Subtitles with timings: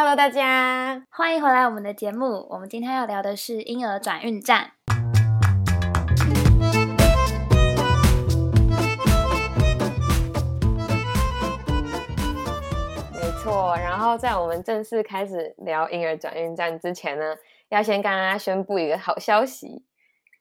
[0.00, 2.46] Hello，大家欢迎回来我们的节目。
[2.50, 4.70] 我们今天要聊的是婴儿转运站。
[13.12, 17.34] 没错，然后在我们正式开始聊婴儿转运站之前呢，
[17.70, 19.84] 要先跟大家宣布一个好消息，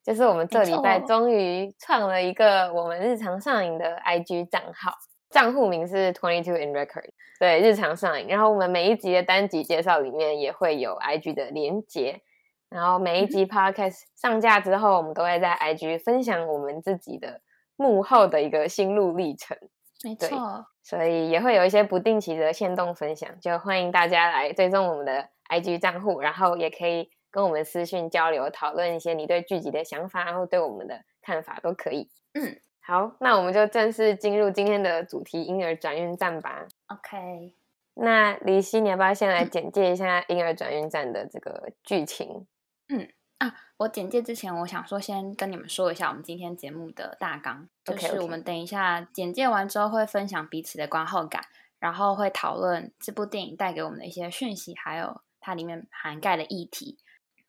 [0.05, 4.91] 就是我们这礼拜终于创了一个我们日常上瘾的 IG 账号，
[5.29, 8.27] 账户名是 Twenty Two in Record，对，日常上映。
[8.27, 12.21] 然后我们每一集的单集介绍里面也会有 IG 的连接，
[12.69, 17.41] 然后每一集 Podcast 上架之后，我们都会在 IG 分享我们自己的
[17.75, 19.57] 幕后的一个心路历程。
[20.03, 32.07] 没错，所以也会有一些不定期的限动分享，就欢迎大家来追踪我们的 IG 账户，然后也可以跟我们私讯交流，讨论一些你对剧集的想法，然后对我们的看法都可以。
[32.33, 36.65] 嗯，好，那我们就正式进入今天的主题——婴儿转运站吧。
[36.87, 37.53] OK，
[37.95, 42.47] 那李希，你要不要先来简介一下婴儿转运站的这个剧情？
[42.87, 51.43] 嗯啊，我简介之前，我想说先跟你们说一下我们今天节目的大纲，就是我们等一下简介完之后会分享彼此的观后感，
[51.79, 56.97] 然后会讨论这部电影带给我们的一些讯息，还有它里面涵盖的议题。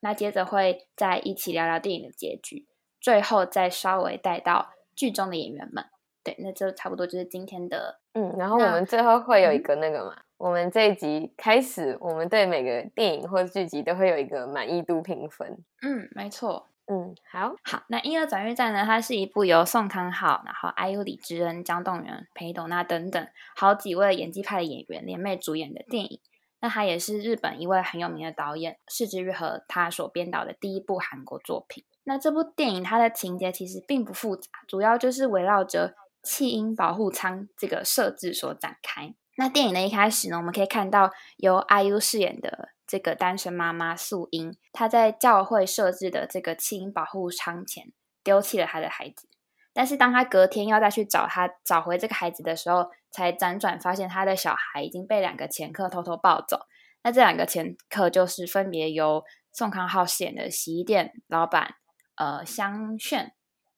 [0.00, 2.66] 那接着会再一起聊聊电影的结局，
[3.00, 5.84] 最后再稍微带到剧中的演员们。
[6.24, 15.56] 对，那就差不多就是今天的嗯，然后我那们最后会有一嗯个那个嘛，我们这一集开始，我们对每个电影或剧集都会有一个满意度评分。
[15.82, 16.66] 嗯，没错。
[16.90, 18.82] 嗯，好，好，那《婴儿转运站》呢？
[18.84, 26.20] 它是一部由宋康昊、然后 IU 李智恩、姜栋元、裴斗娜等等好几位演技派的演员联袂主演的电影。
[26.60, 31.84] 那它也是日本一位很有名的导演市之愈和他所编导的第一部韩国作品。
[32.08, 39.14] 那这部电影它的情节其实并不复杂，主要就是围绕着弃婴保护舱这个设置所展开。
[39.36, 47.92] 那电影的一开始呢，我们可以看到由 IU 饰演的这个单身妈妈素英，她在教会设置的这个弃婴保护舱前
[48.24, 49.28] 丢弃了她的孩子。
[49.74, 56.60] 但是当她隔天要再去找她找回这个孩子的时候，才辗转发现她的小孩已经被两个前客偷偷抱走。
[57.02, 61.74] 那这两个前客就是分别由宋康昊饰演的洗衣店老板
[62.18, 63.32] 呃香炫，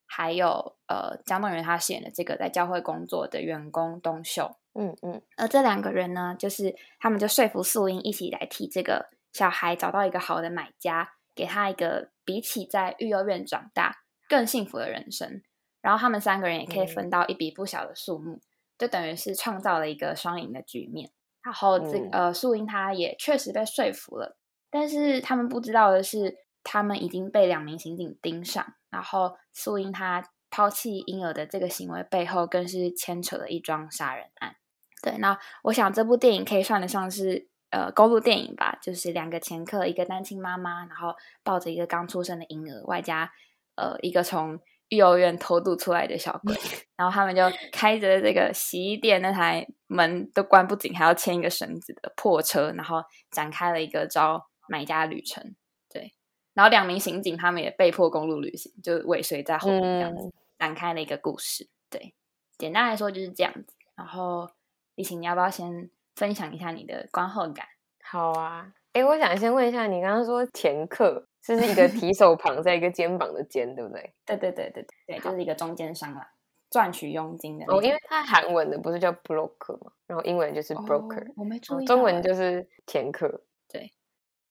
[0.06, 4.56] 还有呃姜栋元他饰演的这个在教会工作的员工东秀。
[4.74, 15.42] 嗯嗯而这两个人呢，就是他们就说服素英一起来替这个小孩找到一个好的买家，给他一个比起在育幼院长大更幸福的人生。
[15.80, 18.40] 然后他们三个人也可以分到一笔不小的数目，
[18.78, 21.10] 就等于是创造了一个双赢的局面。
[21.42, 24.36] 然后这个、呃素英她也确实被说服了，
[24.70, 34.56] 但是他们不知道的是，他们已经被两名刑警盯上，然后素英她抛弃婴儿的这个行为背后，更是牵扯了一桩杀人案。
[35.02, 43.32] 对，那我想这部电影可以算得上是呃公路电影吧，就是两个前客，一个单亲妈妈，然后抱着一个刚出生的婴儿，外加
[43.76, 46.54] 呃一个从育幼院偷渡出来的小鬼，
[46.96, 55.54] 然后他们就开着这个洗衣店那台门都关不紧，还要牵一个绳子的破车，然后展开了一个招买家旅程。
[55.88, 56.12] 对，
[56.60, 60.26] 然后两名刑警他们也被迫公路旅行，就尾随在后面这样子。
[60.26, 61.66] 嗯，展开了一个故事。
[61.88, 62.12] 对，
[62.58, 63.74] 简单来说就是这样子。
[63.96, 64.46] 然后，
[64.96, 67.64] 李晴，你要不要先分享一下你的观后感？
[68.04, 68.74] 好啊。
[68.92, 74.12] 哎，我想先问一下，你刚刚说前客是一个提手 旁在一个肩膀的肩，对不对？
[74.26, 76.30] 对对对对对，就是一个中间商啦，
[76.68, 83.42] 赚取佣金的哦，因为它韩文的不是叫 broker 嘛，然后英文就是 broker，、哦我没注意、中文就是前客。
[83.66, 83.90] 对，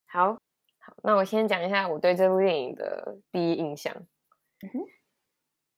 [0.08, 0.40] 好，
[0.90, 3.94] 好，那我先讲一下我对这部电影的第一印象。
[4.62, 4.80] 嗯哼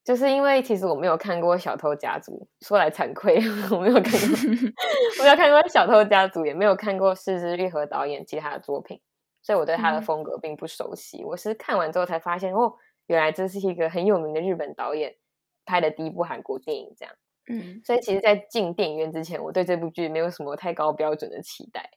[0.04, 3.36] 就是因为其实我没有看过《小偷家族》，说来惭愧，
[3.70, 4.28] 我没有看过，
[5.20, 9.00] 我没有看过《小偷家族》，也没有看过四之愈合导演其他的作品，
[9.42, 11.22] 所以我对他的嗯风格并不熟悉。
[11.22, 12.74] 我是看完之后才发现，哦，
[13.06, 15.14] 原来这是一个很有名的日本导演
[15.64, 17.14] 拍的第一部韩国电影，这样。
[17.48, 21.88] 嗯所以其实，在进电影院之前，我对这部剧没有什么太高标准的期待。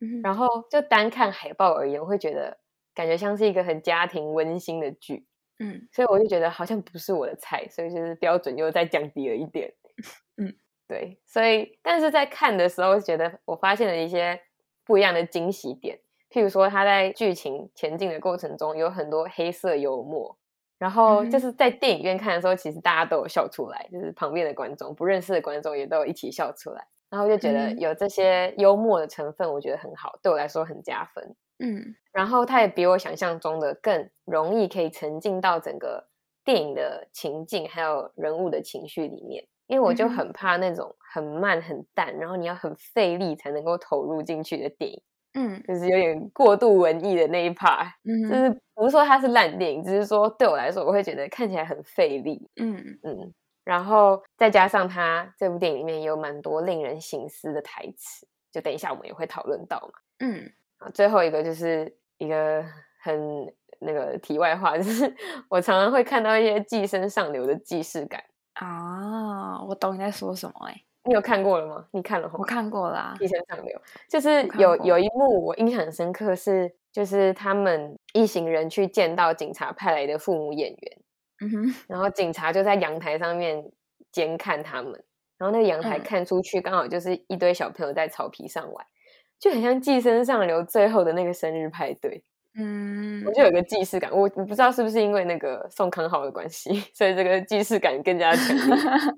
[0.00, 2.58] 嗯然后就单看海报而言，我会觉得
[2.94, 5.26] 感觉像是一个很家庭温馨的剧，
[5.58, 9.72] 嗯所以我就觉得好像不是我的菜，所以就是标准又再降低了一点。
[10.38, 10.54] 嗯，
[10.88, 14.40] 对，所以但是在看的时候，觉得我发现了一些
[14.84, 15.98] 不一样的惊喜点，
[16.30, 20.36] 譬如说他在剧情前进的过程中有很多黑色幽默。
[20.78, 26.86] 然后嗯就是在电影院看的时候，其实大家都有笑出来，就是旁边的观众、不认识的观众也都有一起笑出来。
[27.10, 31.36] 然后就觉得嗯有这些幽默的成分，我觉得很好，对我来说很加分。
[31.58, 36.08] 嗯然后它也比我想象中的更容易可以沉浸到整个
[36.44, 39.46] 电影的情境还有人物的情绪里面。
[39.66, 45.00] 因为我就很怕那种很慢很淡，然后你要很费力才能够投入进去的电影。
[45.34, 47.86] 嗯，就是有点过度文艺的那一 part，
[48.28, 52.50] 就是不是说它是烂电影，只是说对我来说，我会觉得看起来很费力。
[52.56, 53.32] 嗯嗯，
[53.70, 60.00] 然后再加上他这部电影里面有蛮多令人醒思的台词，就等一下我们也会讨论到嘛。
[60.18, 62.64] 嗯，啊，最后一个就是一个
[63.00, 65.14] 很那个题外话，就是
[65.48, 68.20] 我常常会看到一些寄生上流的既视感。
[68.54, 70.82] 啊，我懂你在说什么哎。
[71.04, 71.86] 你有看过了吗？
[71.92, 72.34] 你看了吗？
[72.38, 73.78] 我看过啦，《寄生上流》
[74.08, 80.98] 就是有有一幕我印象很深刻，是就是他们一行人去见到警察派来的父母演员，
[81.40, 83.62] 嗯哼，然后警察就在阳台上面
[84.12, 84.92] 监看他们，
[85.38, 88.86] 然后那个阳台看出去刚好就是一堆小朋友在草皮上玩，
[89.38, 92.22] 就很像《寄生上流》最后的那个生日派对，
[92.58, 98.76] 嗯，我就有个既视感，我我不知道是不是因为那个宋康昊的关系，所以这个既视感更加强烈。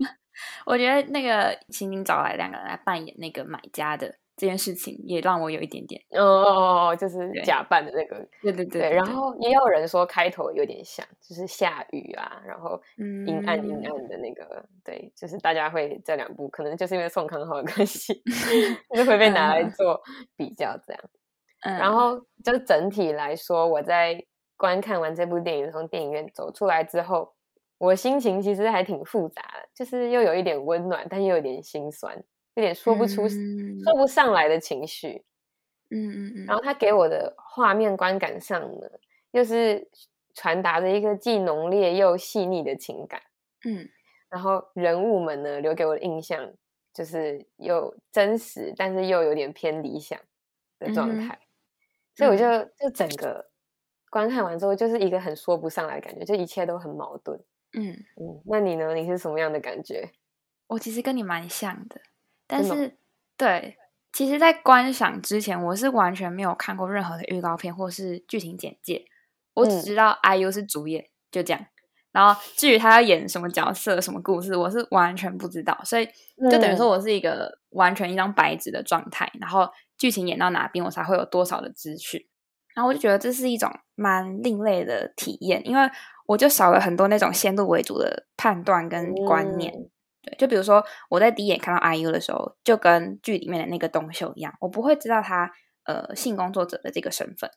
[0.64, 8.90] 我觉得那个刑警找来两个人来扮演那个买家的这件事情，也让我有一点点哦，就是假扮的那个，对对对。
[8.90, 18.20] 然后也有人说开头有点像，就是下雨啊，然后阴暗阴暗的那个，对，就是大家会这两部可能就是因为宋康昊的关系，
[18.96, 20.02] 就会被拿来做
[20.36, 21.02] 比较这样。
[21.78, 24.20] 然后就整体来说，我在
[24.56, 27.32] 观看完这部电影从电影院走出来之后。
[27.78, 32.16] 我心情其实还挺复杂的，就是又有一点温暖，但又有点心酸，
[32.54, 35.24] 有点说不出、说不上来的情绪。
[35.90, 36.46] 嗯嗯嗯。
[36.46, 38.88] 然后他给我的画面观感上呢，
[39.32, 39.88] 又是
[40.34, 43.20] 传达着一个既浓烈又细腻的情感。
[43.64, 43.88] 嗯。
[44.30, 46.50] 然后人物们呢，留给我的印象
[46.94, 50.18] 就是又真实，但是又有点偏理想
[50.78, 51.38] 的状态。
[52.14, 52.44] 所以我就
[52.78, 53.50] 就整个
[54.10, 57.38] 观看完之后，就是一个很说不上来的感觉，就一切都很矛盾。
[57.74, 58.94] 嗯嗯，那你呢？
[58.94, 60.10] 你是什么样的感觉？
[60.66, 62.00] 我其实跟你蛮像的，
[62.52, 62.96] 但是
[63.36, 63.76] 对，
[64.12, 69.04] 其实，在观赏之前，我是完全没有看过任何的预告片或是剧情简介，
[69.54, 71.66] 我只知道 IU 是主演，就这样。
[72.12, 76.06] 然后至于他要演什么角色、什么故事，我是完全不知道，所以
[76.50, 79.30] 就等于说我是一个完全一张白纸的状态。
[79.40, 79.66] 然后
[79.96, 82.20] 剧情演到哪边，我才会有多少的资讯。
[82.74, 85.90] 然后我就觉得这是一种蛮另类的体验，因为。
[86.24, 89.74] 我就少了很多那种先入为主的判断跟观念，
[90.22, 95.50] 对，就比如说我在第一眼看到 IU 的时候，就跟剧里面的那个东秀一样，我不会知道他
[95.84, 97.50] 呃性工作者的这个身份，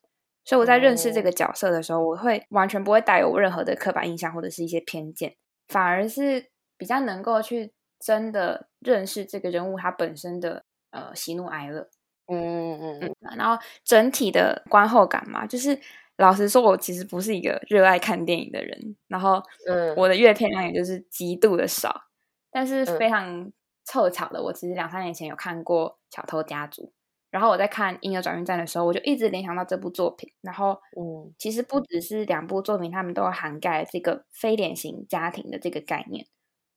[0.43, 5.35] 所以我在认识这个角色的时候，我会完全不会带有任何的刻板印象或者是一些偏见，
[5.67, 11.87] 反而是比较能够去真的认识这个人物他本身的呃喜怒哀乐，
[12.27, 15.79] 嗯嗯嗯，然后整体的观后感嘛，就是。
[16.17, 21.93] 老实说，我其实不是一个热爱看电影的人，然后，嗯，我的阅片量也就是极度的少。
[22.55, 23.51] 但是非常
[23.83, 26.83] 凑巧的，我其实两三年前有看过《小偷家族》，
[27.29, 30.31] 然后我在看《婴儿转运站》的时候，我就一直联想到这部作品。
[30.39, 36.25] 然后，嗯，其实不只是两部作品，他们都有涵盖这个非典型家庭的这个概念。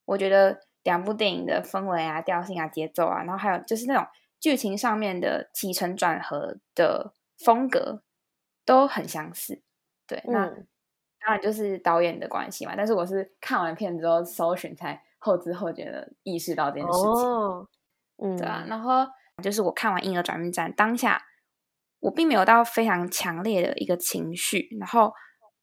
[0.03, 4.05] 我觉得两部电影的氛围啊、调性啊、节奏啊，然后还有就是那种
[4.39, 8.03] 剧情上面的起承转合的风格。
[8.65, 9.63] 都很相似，
[10.05, 12.75] 对，那当然就是导演的关系嘛。
[12.77, 18.65] 但是我是看完片之后搜寻才后知后觉的意识到这件事情，嗯，对啊。
[18.67, 19.05] 然后
[19.43, 21.21] 就是我看完《婴儿转运站》，当下
[21.99, 25.11] 我并没有到非常强烈的一个情绪，然后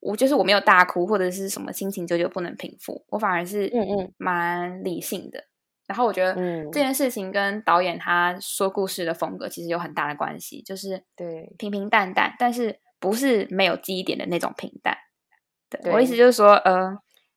[0.00, 5.44] 我就是我没有大哭或者是什么心情久久不能平复，我反而是嗯嗯蛮理性的。
[5.86, 6.34] 然后我觉得
[6.72, 12.80] 这件事情跟导演他说故事的风格其实有很大的关系，就是对平平淡淡，但是。
[12.98, 14.96] 不是没有记忆点的那种平淡，
[15.68, 16.96] 对我意思就是说，呃，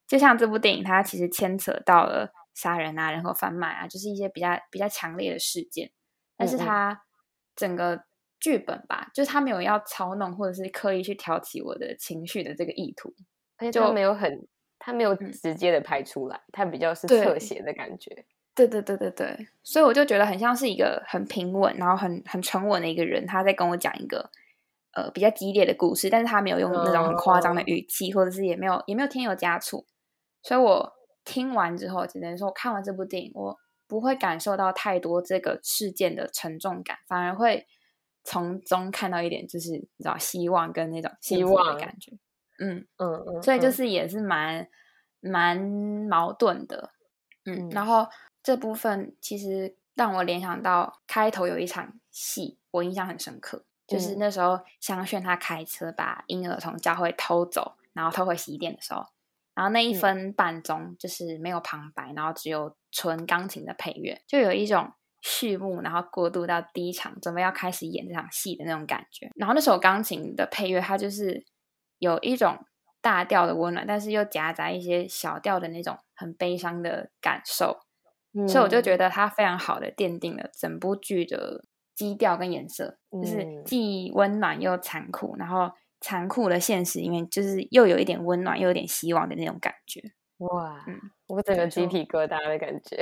[0.10, 5.92] 就像这部电影，它其实牵扯到了杀人啊、人口贩卖啊，就是一些比较比较强烈的事件，
[6.36, 7.04] 但是它
[7.56, 8.06] 整个
[8.40, 13.14] 剧本吧，就是他没有要嘲弄或者是刻意去挑起我的情绪的这个意图，
[13.58, 14.48] 而且他没有很，
[14.80, 18.26] 他没有直接的拍出来，他比较是侧写的感觉，
[18.56, 24.32] 对对对对对，所以我就觉得很像是一个很平稳，然后很很沉稳的一个人，他在跟我讲一个。
[24.92, 29.86] 呃，比较激烈的故事，但是他没有用那种很夸张的语气，或者是也没有也没有添油加醋，
[30.42, 30.94] 所以我
[31.24, 37.68] 听完之后，只能说看完这部电影，我不会感受到太多这个事件的沉重感，反而会
[38.24, 42.12] 从中看到一点就是你知道希望跟那种希望的感觉，
[42.60, 44.68] 嗯嗯嗯，所以就是也是蛮
[45.20, 46.92] 蛮矛盾的，
[47.46, 48.08] 嗯，然后
[48.42, 53.66] 这部分其实让我联想到开头有一场戏，我印象很深刻。
[53.88, 59.04] 就是那时候，香炫他开车把婴儿从教会偷走，然后偷回洗衣店的时候，
[59.60, 64.90] 然后那一分半钟就是没有旁白，然后只有纯钢琴的配乐，就有一种
[65.22, 69.30] 序幕，然后过渡到第一场，准备要开始演这场戏的那种感觉。
[69.36, 71.46] 然后那首钢琴的配乐，它就是
[71.98, 72.58] 有一种
[73.02, 77.82] 大调的温暖，但是又夹杂一些小调的那种很悲伤的感受。
[78.48, 85.70] 所以我就觉得它非常好的奠定了整部剧的基调跟颜色，就是既温暖又残酷，然后
[86.02, 90.02] 残酷的现实里面就是又有一点温暖，又有点希望的那种感觉。
[90.38, 92.98] 哇，嗯，我整个鸡皮疙瘩的感觉，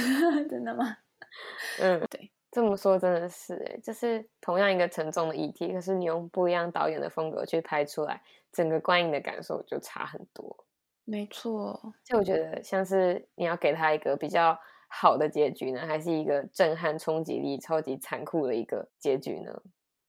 [0.48, 0.96] 真的吗？
[1.78, 10.64] 嗯，对，这么说真的是，哎，就是同样一个沉重的议题，可是你用不一样导演的风格去拍出来，整个观影的感受就差很多。
[11.04, 19.62] 没错，就我觉得像是你要给他一个比较好的结局呢，还是一个震撼、冲击力超级残酷的一个结局呢？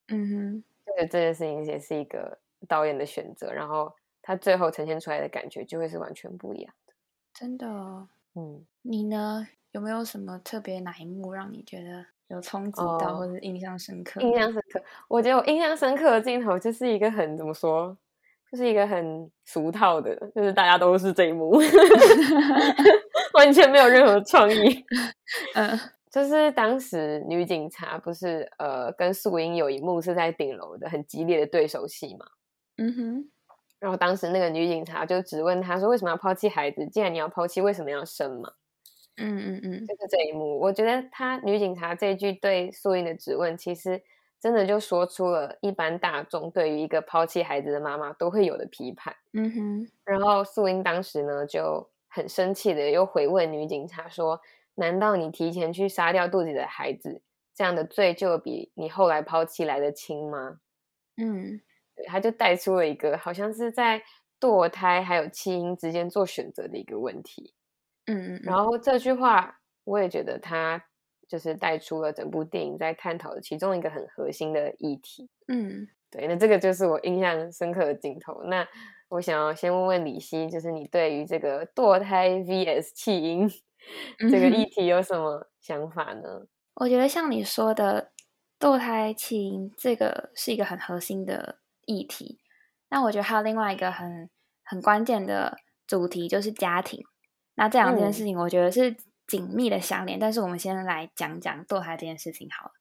[0.08, 0.64] 嗯哼，
[0.98, 3.92] 这件事情也是一个导演的选择，然后
[4.22, 6.94] 他最后呈现出来的感觉就会是完全不一样的。
[7.32, 7.66] 真的，
[8.34, 9.46] 嗯，你呢？
[9.72, 14.20] 有没有什么特别哪一幕让你觉得有冲击到，或者印象深刻？
[14.20, 17.96] 印象深刻，我觉得我印象深刻的镜头就是一个很怎么说？
[18.50, 21.50] 就是一个很俗套的，就是大家都是这一幕，
[23.34, 24.84] 完全没有任何创意。
[25.54, 25.78] 嗯，
[26.10, 32.26] 就是当时女警察不是呃跟素英有一幕是在顶楼的很激烈的对手戏嘛。
[32.76, 33.30] 嗯哼。
[33.78, 36.86] 然后当时那个女警察就质问他说：“为什么要抛弃孩子？
[36.88, 38.52] 既然你要抛弃，为什么要生嘛？”
[39.16, 40.58] 嗯嗯嗯，就是这一幕。
[40.58, 44.02] 我觉得她女警察这句对素英的质问，其实。
[44.42, 49.14] 真的就说出了一般大众对于一个抛弃孩子的妈妈都会有的批判。
[49.34, 49.88] 嗯哼。
[50.02, 54.40] 然后素英当时呢就很生气的又回问女警察说
[54.80, 57.22] ：“难道你提前去杀掉肚子里的孩子，
[57.54, 60.58] 这样的罪就比你后来抛弃来的轻吗？”
[61.22, 61.60] 嗯，
[62.06, 64.02] 他就带出了一个好像是在
[64.40, 67.54] 堕胎还有弃婴之间做选择的一个问题。
[68.06, 68.40] 嗯嗯。
[68.42, 70.84] 然后这句话我也觉得他。
[71.30, 75.30] 就是带出了整部电影在探讨的其中一个很核心的议题。
[75.46, 78.42] 嗯，对，那这个就是我印象深刻的镜头。
[78.46, 78.66] 那
[79.08, 83.48] 我想要先问问李希，就是你对于这个堕胎 vs 弃婴
[84.30, 86.46] 这个议题有什么想法呢？
[86.74, 88.12] 我觉得像你说的，
[88.58, 92.40] 堕胎弃婴这个是一个很核心的议题。
[92.88, 94.30] 那我觉得还有另外一个很
[94.64, 97.02] 很关键的主题就是家庭。
[97.54, 98.96] 那这两件事情，我觉得是。
[99.30, 102.72] 紧密的相连，但是我们先来讲讲堕胎这件事情好了。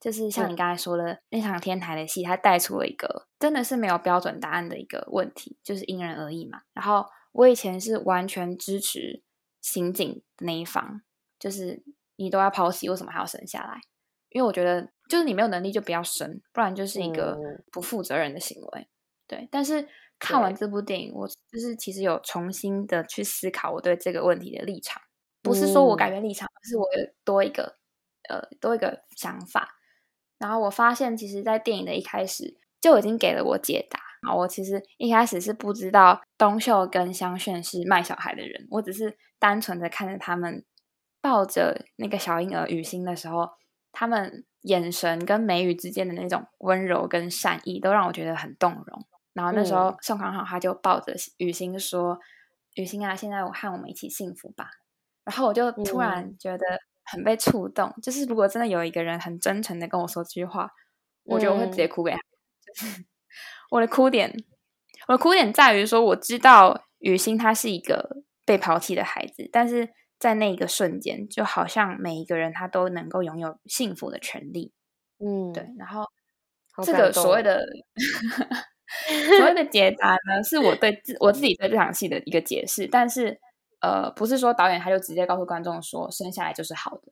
[0.00, 6.62] 就是像你刚才说的那场天台的戏，它带出了一个真的是没有标准答案的一个问题，就是因人而异嘛。
[6.74, 9.22] 然后我以前是完全支持
[9.62, 11.00] 刑警那一方，
[11.38, 11.82] 就是
[12.16, 13.80] 你都要抛弃，为什么还要生下来？
[14.28, 17.38] 因为我觉得就是你没有能力就不要生，不然就是一个
[17.70, 18.88] 不负责任的行为。
[19.26, 19.88] 对，但是
[20.18, 25.00] 看完这部电影，我就是其实有重新的去思考我对这个问题的立场。
[25.42, 26.86] 不是说我改变立场，而是我
[27.24, 27.76] 多一个
[28.28, 29.76] 呃多一个想法。
[30.38, 34.00] 然后我发现，其实，在电影的一开始就已经给了我解答。
[34.22, 40.64] 啊，我其实一开始是不知道东秀跟香炫是卖小孩的人，我只是单纯的看着他们
[41.20, 43.50] 抱着那个小婴儿雨欣的时候，
[43.90, 49.06] 他们眼神跟眉宇之间的那种温柔跟善意，都让我觉得很动容。
[49.32, 52.18] 然后那时候宋康昊他就抱着雨欣说
[52.74, 54.70] ：“雨欣啊，现在我和我们一起幸福吧。”
[55.24, 56.64] 然后我就突然觉得
[57.04, 60.70] 很被触动，就是如果真的有一个人很真诚的跟我说这句话，
[61.24, 62.18] 我觉得我会直接哭给他。
[63.70, 64.34] 我的哭点，
[65.08, 74.72] 我的哭点在于说，我知道雨欣她是一个被抛弃的孩子，但是在那个瞬间，就好像每一个人他都能够拥有幸福的权利。
[75.18, 75.66] 嗯，对。
[75.78, 76.04] 然后
[76.84, 77.64] 这个所谓的
[79.38, 83.40] 所谓的解答呢，是我对自我自己对这场戏的一个解释，但是。
[83.84, 87.10] 呃，不是说导演他就直接告诉观众说生下来就是好的，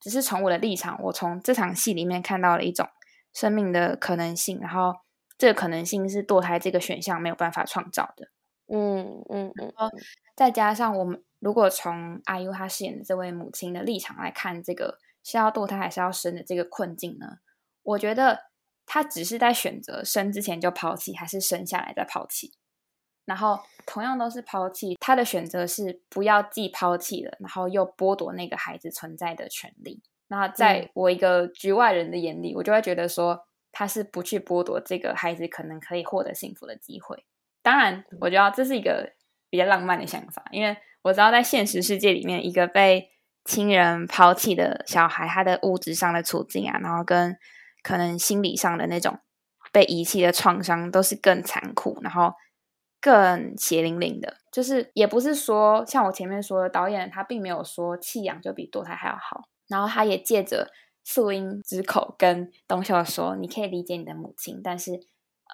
[0.00, 2.88] 只是从我的立场，我从这场戏里面看到了一种
[3.32, 4.92] 生命的可能性，然后
[5.38, 8.28] 这个可能性是堕胎这个选项没有办法创造的。
[8.66, 9.88] 嗯嗯嗯，然后
[10.36, 17.38] 再加上我们如果从阿 U 他饰演的这位母亲的立场来看，这个是要堕胎还是要生的这个困境呢？
[17.82, 18.50] 我觉得
[18.84, 22.52] 他只是在选择生之前就抛弃，还是生下来再抛弃。
[23.24, 30.02] 然后同样都是抛弃，他的选择是不要既抛弃了，然后又剥夺那个孩子存在的权利。
[30.28, 33.47] 那在我一个局外人的眼里，我就会觉得说
[33.78, 37.24] 他是不去剥夺这个孩子可能可以获得幸福的机会。
[37.62, 39.12] 当然，我觉得这是一个
[39.48, 43.10] 比较浪漫的想法，因为我知道在现实世界里面，一个被
[43.44, 47.36] 亲人抛弃的小孩，他的物质上的处境啊，然后跟
[47.84, 49.20] 可能心理上的那种
[49.70, 52.32] 被遗弃的创伤，都是更残酷，然后。
[53.00, 60.68] 更血淋淋的，就是也不是说像我前面说的，导演他并没有说弃养就比堕胎还要好，然后他也借着
[61.04, 64.92] 素英之口跟东秀说：“你可以理解你的母亲，但是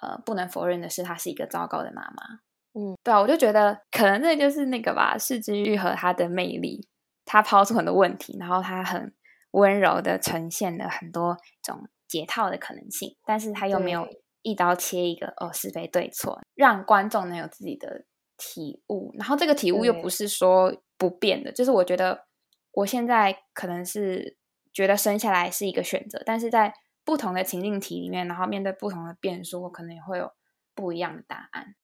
[0.01, 2.39] 呃，不能否认的是，她是一个糟糕的妈妈。”
[2.77, 6.89] 嗯，对啊，我就觉得可能这就是那个吧，四之愈和他的魅力，
[7.23, 9.13] 他抛出很多问题，然后他很
[9.51, 14.05] 温柔的呈现了很多种解套的可能性，但是他又没有
[14.41, 18.03] 一刀切一个哦是非对错，让观众能有自己的
[18.35, 19.13] 体悟。
[19.17, 22.25] 然后这个体悟又不是说不变的，就是我觉得
[22.73, 24.35] 我现在可能是
[24.75, 26.73] 觉得生下来是一个选择，但是在
[27.05, 30.33] 不同的情境题里面，然后面对不同的变数，我可能也会有
[30.75, 31.75] 不一样的答案。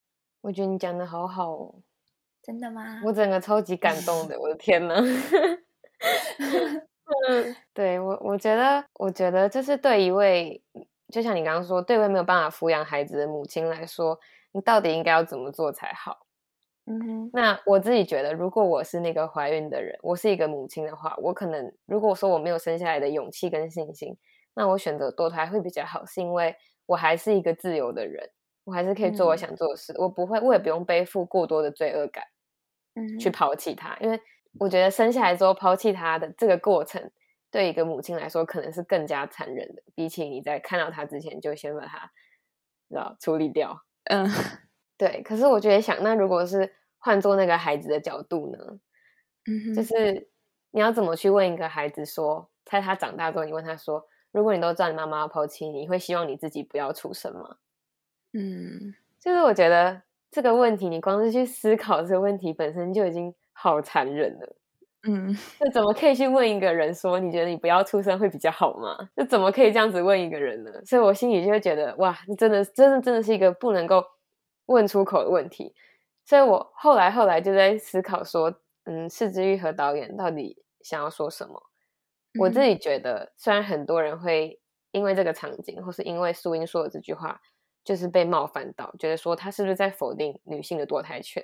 [0.41, 1.75] 我觉得你讲的好好哦，
[2.43, 3.01] 真的吗？
[3.05, 4.95] 我整个超级感动的，我的天呐！
[7.29, 10.61] 嗯，对我，我觉得，我觉得这是对一位，
[11.09, 14.19] 就像你刚刚说，对一位没有办法抚养孩子的母亲来说，
[14.51, 16.25] 你到底应该要怎么做才好？
[16.87, 17.29] 嗯哼。
[17.33, 24.17] 那我自己觉得，如果我是那个怀孕的人，我是一个母亲的话，我可能如果说我没有生下来的勇气跟信心，
[24.53, 28.29] 那我选择堕胎会比较好，是因为我还是一个自由的人。
[28.63, 32.23] 我还是可以做我想做的事，我不会，我也不用背负过多的罪恶感，
[32.93, 33.97] 嗯，去抛弃他。
[33.99, 34.19] 因为
[34.59, 37.11] 我觉得生下来之后抛弃他的这个过程，
[37.49, 42.11] 对一个母亲来说可能是更加残忍的，比起你在看到他之前就先把他，
[42.87, 43.75] 知道处理掉。
[44.11, 44.29] 嗯，
[45.01, 45.23] 对。
[45.23, 48.59] 可是我觉得想，那如果是换做那个孩子的角度呢？
[49.49, 50.29] 嗯，就是
[50.69, 57.55] 你要怎么去问一个孩子说，在他长大之后，你问他说，如果你都知道你妈妈要抛弃你，会希望你自己不要出生吗？
[58.33, 64.55] 嗯，就是我觉得这个问题，你光是去思考这个问题本身就已经好残忍了。
[65.07, 68.95] 嗯，那怎么可以去问一个人说，你觉得你不要出生会比较好吗？
[69.15, 70.71] 那怎么可以这样子问一个人呢？
[70.85, 74.05] 所以我心里就会觉得，哇，你真的，真的，真的是一个不能够
[74.71, 75.75] 问出口的问题。
[76.25, 81.63] 所以我后来后来就在思考说，嗯，四之玉和导演到底想要说什么？
[82.39, 84.59] 我自己觉得，虽然很多人会
[84.91, 87.41] 因为这个场景，或是因为素英说的这句话。
[87.83, 91.43] 就是被冒犯到，觉得说他是不是在否定女性的堕胎权？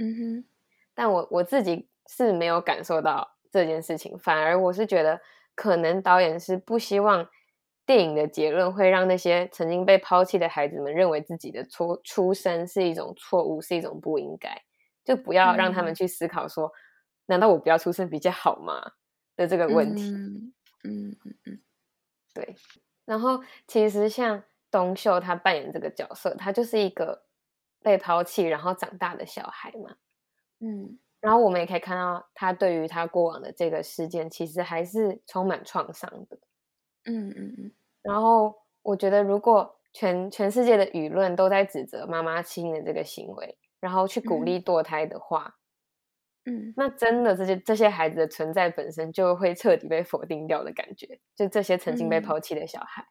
[0.00, 0.44] 嗯哼，
[0.94, 5.20] 但我我自己是没有感受到这件事情，反而我是觉得，
[5.54, 7.30] 可能导演是不希望
[7.90, 14.62] 电影的结论会让那些曾经被抛弃的孩子们认为自己的出出生是一种错误，是一种不应该，
[15.04, 16.70] 就不要让他们去思考说，
[17.26, 18.92] 难道我不要出生比较好吗？
[19.34, 20.08] 的这个问题。
[20.12, 20.52] 嗯
[20.84, 21.60] 嗯嗯，
[22.32, 22.54] 对。
[23.04, 24.42] 然后其实像。
[24.72, 27.24] 东秀他扮演这个角色，他就是一个
[27.82, 29.96] 被抛弃然后长大的小孩嘛，
[30.60, 36.38] 嗯，然后我们也可以看到他对于他过往的这个事件，其实还是充满创伤的，
[37.06, 37.72] 嗯嗯嗯。
[38.02, 44.60] 然后我觉得，如果全全世界的舆论都在指责妈妈亲的这个行为，然后去鼓励。
[44.60, 45.56] 堕胎的话，
[46.44, 53.06] 嗯，那真的这些这些孩子的存在本身就会彻底被否定掉的感觉，就这些曾经被抛弃的小孩。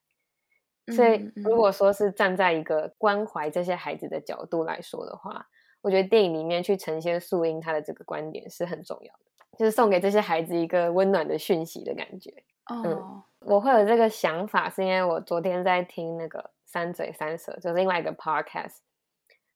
[0.95, 5.47] 所以，如果说是站在一个关怀这些孩子的角度来说的话，
[5.81, 12.43] 我觉得电影里面去呈现素英她的这个观点是很重要的，就是送给这些孩子一个温暖的讯息的感觉。
[12.71, 18.77] 嗯，我会有这个想法，是因为我昨天在听那个三嘴三舌，就是另外一个 podcast，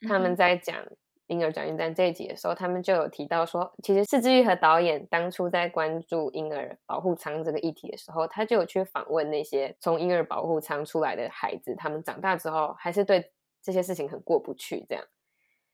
[0.07, 0.75] 他们在讲。
[1.27, 13.31] 婴儿转运站这一集的时候，他们就有提到说，其实是之玉和导演当初在关注婴儿保护舱这个议题的时候，他就有去访问那些从婴儿保护舱出来的孩子，他们长大之后还是对
[13.63, 15.03] 这些事情很过不去，这样。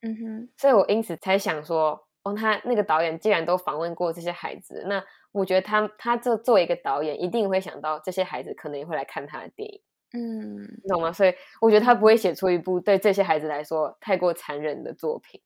[0.02, 9.80] 嗯哼，所以我因此才想说，哦，他那个导演既然都访问过这些孩子，那我觉得他他这作为一个导演，一定会想到这些孩子可能也会来看他的电影。
[10.12, 11.12] 嗯，懂吗？
[11.12, 15.40] 所以我觉得他不会写出一部对这些孩子来说太过残忍的作品。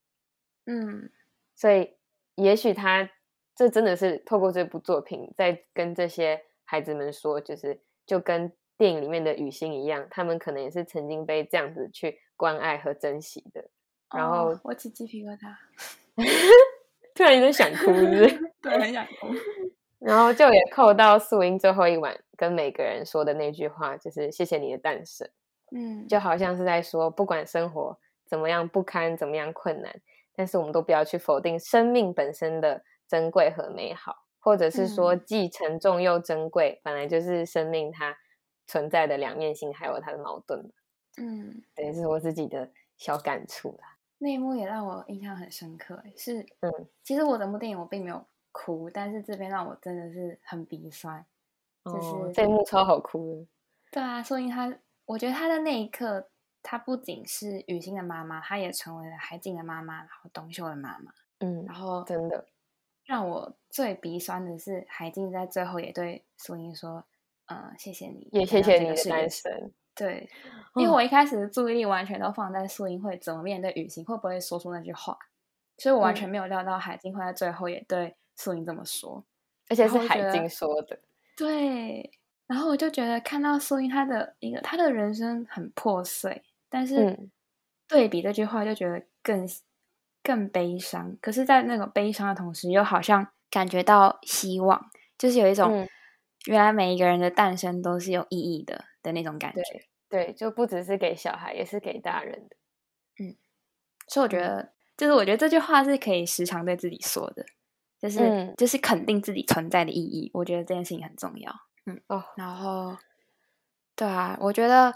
[0.66, 1.10] 嗯，
[1.54, 1.94] 所以
[2.36, 3.10] 也许他
[3.54, 13.68] 这真的是透过这部作品在跟这些孩子们说，就是就跟电影里面的雨欣一样，他们可能也是曾经被这样子去关爱和珍惜的。
[14.16, 15.54] 然后我起鸡皮疙瘩，
[17.14, 18.26] 突然有点想哭，是？
[18.60, 19.28] 对，很想哭。
[20.00, 25.26] 然后就也扣到素英最后一晚跟每个人说的那句话，就是谢谢你的诞生。
[25.70, 29.94] 嗯，就好像是在说，不管生活怎么样不堪，怎么样困难。
[30.34, 38.14] 但是我们都不要去否定生命本身的珍贵和美好，或者是说既沉重又珍贵，本来就是生命它
[38.66, 40.60] 存在的两面性，还有它的矛盾。
[41.16, 43.93] 嗯，对，是我自己的小感触啦。
[44.24, 51.24] 那一幕也让我印象很深刻，是嗯，其实我整部电影我并没有哭，但是这边让我真的是很鼻酸，
[51.84, 53.46] 就是这一幕超好哭的。
[53.92, 56.28] 对啊，所以他，我觉得他的那一刻。
[56.66, 61.12] 她不仅是雨欣的妈妈，她也成为了海静的妈妈，然后东秀的妈妈。
[61.40, 62.46] 嗯，然后真的，
[63.04, 67.04] 让我最鼻酸的是，海静在最后也对素英说
[67.48, 70.28] ：“呃，谢谢你，也谢谢你的单身。”对，
[70.74, 75.16] 因为我一开始的注意力完全都放在素英会怎么面对雨欣，会不会说出那句话，
[75.78, 79.24] 所以我完全没有料到海静会在最后也对素英这么说，
[79.68, 80.98] 而且是海静说的。
[81.36, 82.10] 对，
[82.46, 87.18] 然后我就觉得看到素英她的一个她的人生很破碎，但是
[87.86, 89.48] 对比这句话就觉得更
[90.22, 91.16] 更悲伤。
[91.20, 95.88] 可是，在那个悲伤的同时，又好像感觉到希望，就是有一种
[96.46, 99.62] 原来每一个人的诞生都是有意义的的那种感觉。
[100.08, 102.56] 对，就不只是给小孩，也是给大人的。
[103.18, 103.36] 嗯，
[104.08, 107.44] 所以我觉得，就是我觉得这句话是可以时常对自己说的。
[107.96, 111.50] 就是就是肯定自己存在的意义，我觉得这件事情很重要。
[111.86, 112.94] 嗯哦，然后
[113.96, 114.94] 对啊，我觉得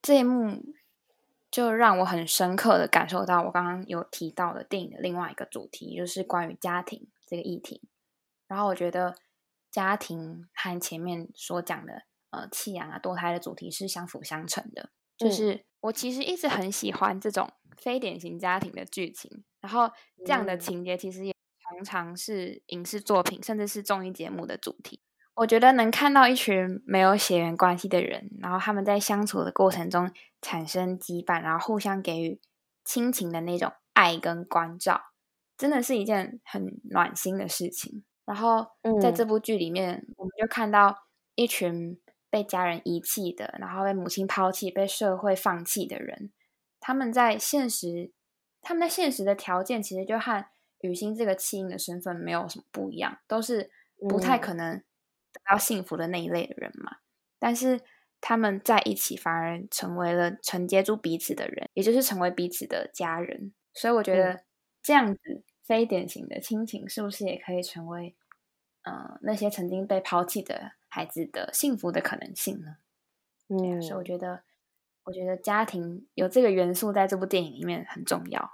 [0.00, 0.58] 这一幕
[1.50, 7.82] 就让我很深刻的感受到我刚刚有提到的电影的另外一个主题，就是关于家庭这个议题。
[8.46, 9.14] 然后我觉得
[9.70, 14.90] 家庭和前面所讲的呃弃养啊堕胎的主题是相辅相成的。
[15.16, 19.90] 就是我其实一直很喜欢这种非典型家庭的剧情，然后
[20.24, 21.32] 这样的情节其实也。
[21.70, 25.02] 常常是影视作品，甚至是综艺节目的主题。
[25.34, 32.40] 我觉得能看到一群没有血缘关系的人，然后他们在相处的过程中产生羁绊，然后互相给予
[32.86, 35.12] 亲情的那种爱跟关照，
[35.58, 38.02] 真的是一件很暖心的事情。
[38.28, 38.66] 然后
[39.00, 46.30] 在这部剧里面，我们就看到一群被家人遗弃的，然后被母亲抛弃、被社会放弃的人，
[46.78, 48.12] 他们在现实，
[48.60, 50.44] 他们在现实的条件其实就和。
[50.82, 53.68] 雨欣这个弃婴的身份没有什么不一样，都是
[54.08, 54.76] 不太可能
[55.32, 56.98] 得到幸福的那一类的人嘛。
[57.40, 57.80] 但是
[58.20, 63.52] 他们在一起，反而成为了承接住彼此的人，也就是成为彼此的家人。
[63.74, 64.44] 所以我觉得
[64.80, 68.14] 这样子非典型的亲情，是不是也可以成为
[68.88, 72.76] 呃那些曾经被抛弃的孩子的幸福的可能性呢？
[73.48, 74.42] 嗯，所以我觉得，
[75.04, 78.50] 我觉得家庭有这个元素在这部电影里面很重要，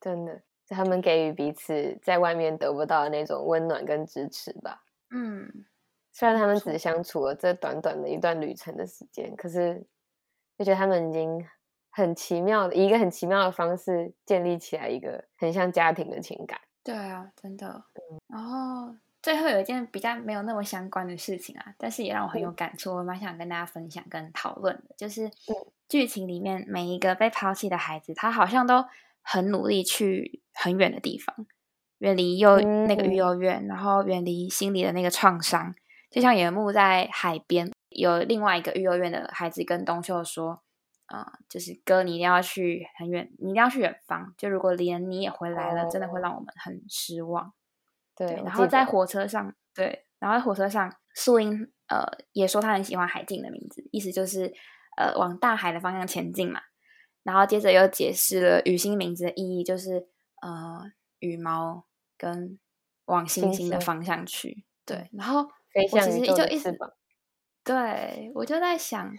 [0.00, 0.42] 真的。
[0.68, 4.82] 他们给予彼此在外面得不到的那种温暖跟支持吧。
[5.10, 5.64] 嗯，
[6.12, 9.86] 虽然他们只相处了这短短的一段旅程的时间，可是
[10.58, 11.46] 就觉得他们已经
[11.90, 16.60] 很奇妙的以一个很奇妙的方式建立起来一个很像家庭的情感。
[16.82, 17.84] 对啊，真的。
[17.94, 18.92] 嗯然后
[19.26, 25.28] 最后有一件比较没有那么相关的事情啊，但是也让我很有感触，我蛮想跟大家分享跟讨论的，就是
[25.88, 28.84] 剧情里面每一个被抛弃的孩子，他好像都。
[29.28, 31.48] 很努力去很远的地方，
[31.98, 35.74] 远离幼那个育幼院，然后远离心里的那个创伤。
[36.12, 40.62] 就像野木在海边，有另外一个育幼院的孩子跟东秀说
[41.10, 44.32] ：“啊，就是哥，你一定要去很远，你一定要去远方。
[44.38, 47.52] 就如果连你也回来了，真的会让我们很失望。”
[48.16, 48.26] 对。
[48.44, 54.52] 然后在火车上，对，然后在火车上，素英呃也说她很喜欢海静的名字，意思就是
[54.96, 56.60] 呃往大海的方向前进嘛。
[57.22, 60.06] 然后接着又解释了雨欣名字的意义，就是
[60.42, 61.84] 呃羽毛
[62.16, 62.58] 跟
[63.06, 64.64] 往星星的方向去。
[64.84, 66.76] 对，然后我其实就一直
[67.64, 69.12] 对我就在想，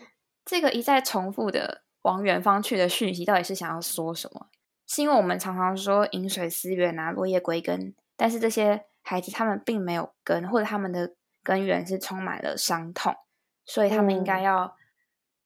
[0.45, 4.47] 这个一再重复的往远方去的讯息，到底是想要说什么？
[4.87, 13.15] 是因为我们常常说饮水思源啊，落叶归根，但是这些孩子他们并没有根，或者他们的根源是充满了伤痛，
[13.63, 14.75] 所以他们应该要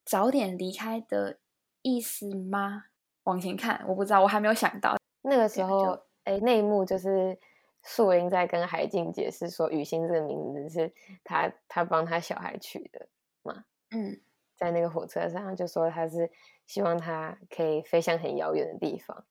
[0.03, 1.37] 早点离开的。
[1.83, 2.83] 意思吗？
[3.23, 5.97] 往前看，我不知道，我还没有想到那个时候。
[6.25, 7.35] 哎，那一幕就是
[7.81, 13.09] 素英在跟海静解释说，雨欣这个名字是他他帮他小孩取的
[13.41, 13.65] 嘛？
[13.89, 14.21] 嗯，
[14.55, 16.29] 在那个火车上就说他是
[16.67, 19.25] 希望他可以飞向很遥远的地方。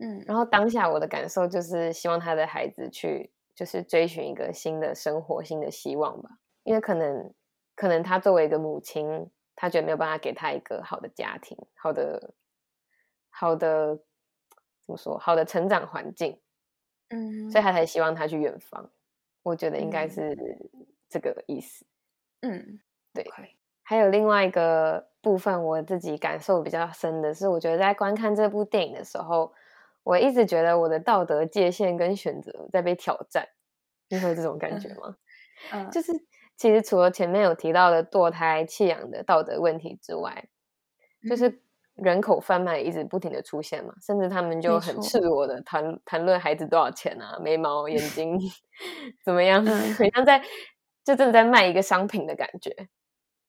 [0.00, 6.30] 嗯，然后当下我的感受就是希望他的孩子去就是追寻一个新的生活、新的希望吧，
[6.64, 7.32] 因为可能
[7.76, 9.30] 可能他作为一个母亲。
[9.56, 12.32] 他觉得没有办法给他一个好的家庭，好的，
[13.28, 13.94] 好的，
[14.80, 15.18] 怎么说？
[15.18, 16.40] 好的成长环境，
[17.10, 18.90] 嗯，所以他才希望他去远方。
[19.42, 20.34] 我觉得应该是
[21.10, 21.84] 这个意思。
[22.40, 22.80] 嗯，
[23.12, 23.22] 对。
[23.82, 29.52] 还有另外一个部分，我自己感受比较深的是，我觉得在观看这部电影的时候，
[30.02, 33.46] 我一直觉得我的道德界限跟选择在被挑战。
[34.08, 35.16] 你会有这种感觉吗？
[35.72, 36.12] 嗯，就是。
[36.56, 40.46] 其实除了前面有提到的堕胎弃养的道德问题之外，
[41.26, 41.62] 就是
[41.94, 48.38] 人口贩卖一直不停的出现嘛，甚至他们就很赤裸的谈谈论孩子多少钱啊，眉毛眼 睛
[49.24, 50.38] 怎么样，好像在
[51.02, 52.70] 就真的在卖一个商品的感觉。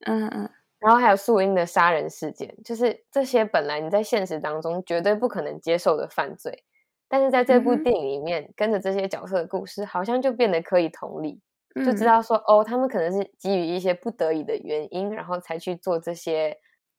[0.05, 0.49] 嗯嗯。
[0.81, 6.63] 然后还有素英的杀人事件，就是这些本来你在现实当中绝对不可能接受的犯罪，
[7.07, 11.39] 但是在这部电影里面，跟着这些角色的故事，好像就变得可以同理，
[11.85, 16.57] 就知道说哦，他们可能是基于一些不得已的原因，然后才去做这些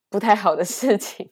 [0.09, 1.31] 不太好的事情。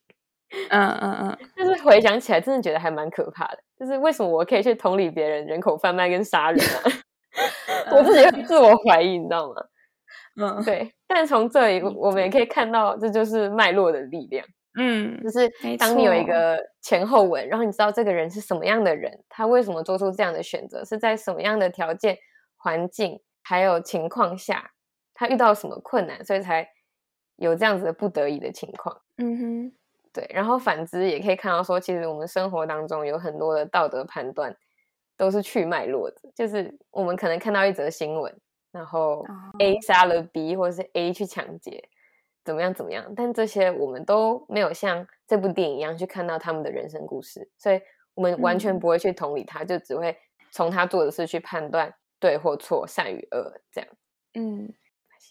[0.71, 1.39] 嗯嗯嗯。
[1.55, 3.59] 但是回想起来，真的觉得还蛮可怕的。
[3.79, 6.83] 就是为什么我可以去同理别人人口贩卖跟杀人啊？
[7.97, 9.55] 我自己会自我怀疑，你知道吗？
[10.37, 10.93] 嗯，对。
[11.07, 14.47] 但从这里我们也可以看到，这就是脉络的力量。
[14.79, 22.17] 嗯，就是当你有一个前后文，然后你知道这个人是什么样的人，他为什么做出这样的选择，是在什么样的条件、
[22.57, 24.71] 环境还有情况下，
[25.13, 26.69] 他遇到什么困难，所以才
[27.35, 28.97] 有这样子的不得已的情况。
[29.19, 29.73] 嗯哼，
[30.13, 30.31] 对。
[30.33, 34.57] 然后反之也可以看到说，其实我们生活当中有很多的道德判断
[35.17, 38.33] 都是去脉络的，就是我们可能看到一则新闻，
[38.73, 39.25] 然后
[39.59, 41.89] A 杀了 B，或者是 A 去抢劫。
[42.43, 42.73] 怎么样？
[42.73, 43.13] 怎么样？
[43.15, 47.81] 但这些我们都没有像这部电影一样去看到他们的人生故事，所以
[48.15, 50.17] 我们完全不会去同理他，就只会
[50.51, 53.91] 从他做的事去判断对或错、善与恶这样。
[54.33, 54.73] 嗯，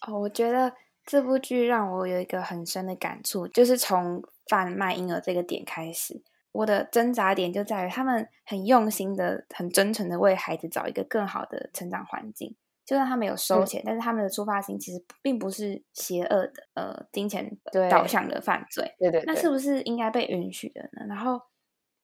[0.08, 0.71] 哦，我觉得
[1.04, 6.21] 这部剧让我有一个很深的感触，就是从贩卖婴儿这个点开始，
[6.52, 12.56] 我的挣扎点就在于他们很用心的、很真诚的为孩子找一个更好的成长环境。
[12.89, 17.56] 就算他们有收钱，但是他们的出发心其实并不是邪恶的，呃，金钱
[17.88, 18.95] 导向的犯罪。
[18.97, 21.06] 对对，那是不是应该被允许的呢？
[21.08, 21.39] 然后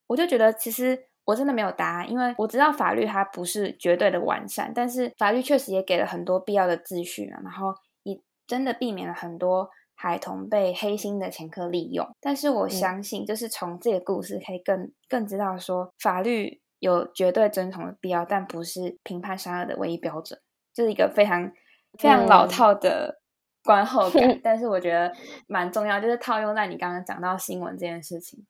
[0.06, 12.08] 我就觉得，其实我真的没有答案，因为我知道法律它不是绝对的完善，但是法律确实也给了很多必要的秩序嘛，然后也真的避免了很多孩童被黑心的前科利用。
[12.22, 20.40] 但是我相信，就是从这个故事可以更更知道说，法律有绝对遵从的必要，但不是评判善恶的唯一标准。
[20.76, 21.50] 就是一个非常
[21.98, 23.22] 非常老套的
[23.64, 25.12] 观后感， 但是我觉得
[25.48, 28.46] 蛮重要，就是套用在你刚刚讲到新闻这件事情，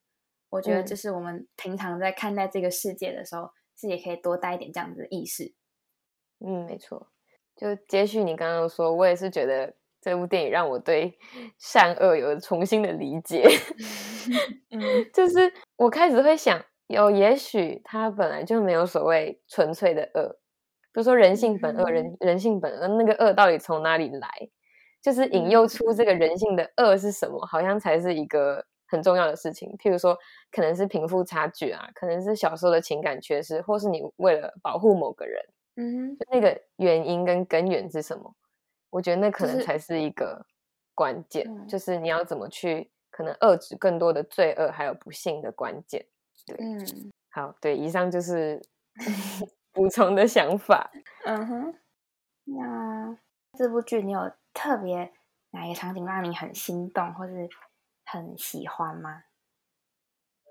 [0.50, 5.54] 我觉得就是我们平常在看待这个世界的时候，是也可以多带一点这样子的意识。
[6.44, 7.06] 嗯，没错。
[7.54, 11.16] 就接续你刚刚说，我也是觉得这部电影让我对
[11.58, 13.48] 善恶有重新的理解。
[14.70, 14.82] 嗯，
[15.14, 20.38] 就是我开始会想，有也许它本来就没有所谓纯粹的恶。
[20.96, 24.28] 就说人性本恶，人人性本恶，那个恶到底从哪里来？
[25.02, 27.44] 就是引诱出这个人性的恶是什么？
[27.44, 29.68] 好像才是一个很重要的事情。
[29.78, 30.16] 譬如说，
[30.50, 35.44] 可能是贫富差距啊，可能是小时候的情感缺失，或是你为了保护某个人，
[35.76, 38.34] 嗯，那个原因跟根源是什么？
[38.88, 40.46] 我觉得那可能才是一个
[40.94, 46.06] 关键，就是你要怎么去可能遏制更多的罪恶还有不幸的关键。
[46.46, 48.62] 对，嗯，好，对，以上就是。
[49.76, 50.90] 补充的想法，
[51.26, 51.74] 嗯哼，
[52.44, 53.18] 那
[53.52, 55.12] 这部剧你有特别
[55.50, 57.46] 哪一个场景让你很心动，或是
[58.06, 59.24] 很喜欢吗？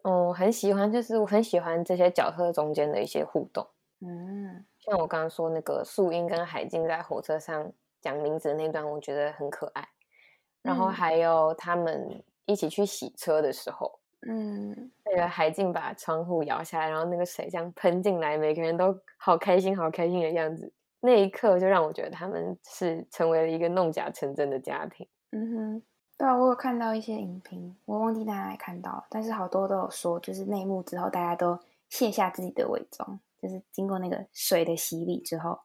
[0.03, 3.67] 哦，很喜欢，就是我很喜欢这些角色中间的一些互动，
[4.01, 9.89] 嗯，像我刚刚说那个素英跟海静在火车上讲名字的那段，我觉得很可爱，
[10.61, 13.99] 然后还有他们一起去洗车的时候。
[14.27, 20.73] 嗯，那个海静把窗户摇下来，然后那个水这样喷进来，每个人都好开心、好开心的样子。
[20.99, 25.07] 那一刻就让我觉得他们是成为了一个弄假成真的家庭。
[25.29, 25.83] 嗯哼，
[26.17, 31.59] 对啊，我有看到一些影评，我忘记大家看到，但是好多都有说，就是内幕之后，大家都
[31.89, 35.59] 卸下自己的伪装，就是经过那个水的洗礼之后，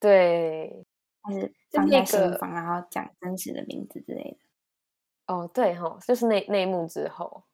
[0.00, 0.84] 对，
[1.28, 4.38] 就是放下心房，然后讲真实的名字之类的。
[5.32, 7.44] 哦，对哈，就是内内幕之后。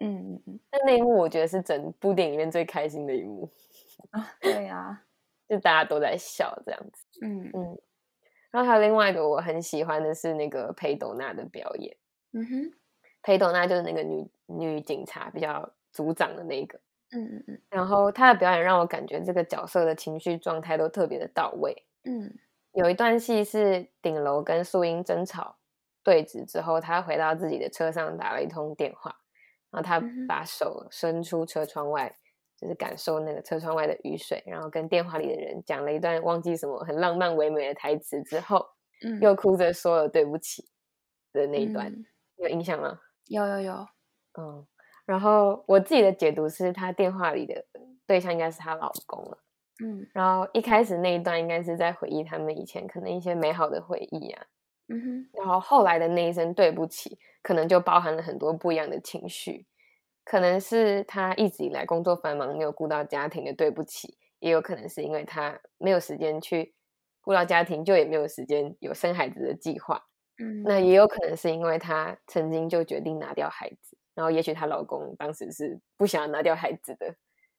[0.00, 3.48] 嗯嗯嗯，那那一幕我觉得是整部电影里面最开心的一幕
[4.10, 4.34] 啊！
[4.40, 5.02] 对啊，
[5.48, 7.04] 就大家都在笑这样子。
[7.22, 7.78] 嗯嗯，
[8.50, 11.96] 然后还有另外一个我很喜欢的是那个裴斗娜的表演。
[12.32, 12.72] 嗯哼，
[13.22, 16.78] 裴斗娜就是那个女女警察比较组长的那个。
[17.12, 21.86] 嗯嗯嗯，然后她的表演让我感觉这个角色的情绪状态都特别的到位。
[22.04, 22.34] 嗯，
[22.72, 25.56] 有一段戏是顶楼跟素英争吵
[26.02, 29.14] 对峙之后，她回到自己的车上打了一通电话。
[29.74, 32.14] 然后他把手伸出车窗外，
[32.56, 38.64] 就是感受那个车窗外的雨水，然后跟电话里的人讲了一段忘记什么很浪漫唯美的台词之后，
[39.20, 40.64] 又哭着说了对不起
[41.32, 41.92] 的那一段，
[42.36, 43.00] 有印象吗？
[43.26, 43.86] 有有有，
[44.38, 44.64] 嗯。
[45.04, 47.66] 然后我自己的解读是他电话里的
[48.06, 49.38] 对象应该是她老公了，
[49.84, 50.06] 嗯。
[50.14, 54.46] 然后一开始那一段应该是在回忆他们以前可能一些美好的回忆啊。
[54.88, 59.66] 嗯哼，然后后来的那一声对不起，可能就包含了很多不一样的情绪，
[60.24, 66.74] 可能是他一直以来工作繁忙没有顾到家庭的对不起，也有可能是因为他没有时间去
[67.22, 70.02] 顾到家庭，就也没有时间有生孩子的计划。
[70.38, 77.14] 嗯，那也有可能是因为他曾经就决定拿掉孩子，然后也许她老公当时是不想要拿掉孩子的，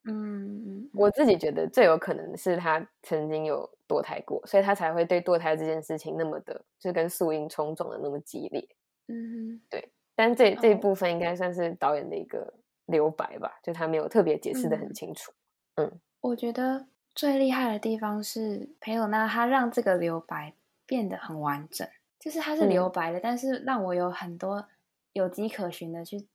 [0.08, 8.68] 嗯，我自己觉得最有可能是她曾经有堕胎过，所以他才会对堕胎这件事情那么的，就跟素英冲撞的那么激烈。
[9.08, 9.92] 嗯，对。
[10.16, 12.54] 但这这一部分应该算是导演的一个
[12.86, 15.34] 留白吧，就他没有特别解释的很清楚。
[15.76, 20.54] 嗯，我觉得最厉害的地方是裴友娜，她让这个留白
[20.86, 21.88] 变得很完整，
[22.20, 24.68] 就是它是留白的，但是让我有很多
[25.14, 26.28] 有迹可循的去。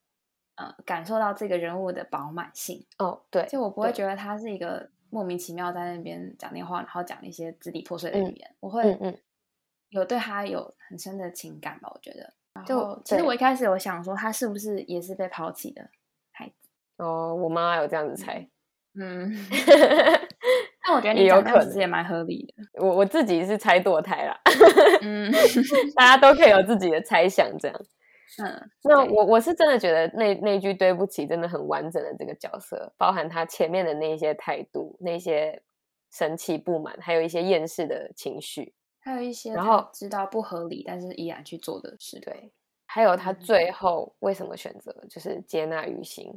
[0.57, 8.97] 呃，感受到这个人物的饱满性哦，对，就我不会觉得他是一个莫名其妙在那边讲电话，然后讲一些支离破碎的语言，我会
[9.91, 12.33] 有对他有很深的情感吧，我觉得。
[12.67, 15.89] 就其实我一开始有想说，他是不是也是被抛弃的
[16.33, 16.69] 孩子？
[16.97, 18.47] 哦，我妈有这样子猜，
[18.95, 19.33] 嗯，
[20.85, 22.83] 但我觉得你有可能也蛮合理的。
[22.83, 24.39] 我我自己是猜堕胎啦，
[25.01, 25.33] 嗯，
[25.95, 27.81] 大家都可以有自己的猜想，这样。
[28.39, 35.61] 嗯，那我我是真的觉得那那句对不起真的很完整的这个角色，包含他前面的那些态度、那些
[36.11, 42.53] 生气不满，还有一些厌世的情绪，还有一些然后知道不合理但是依然去做的事，对，
[42.87, 46.33] 还有他最后为什么选择就是接纳于心，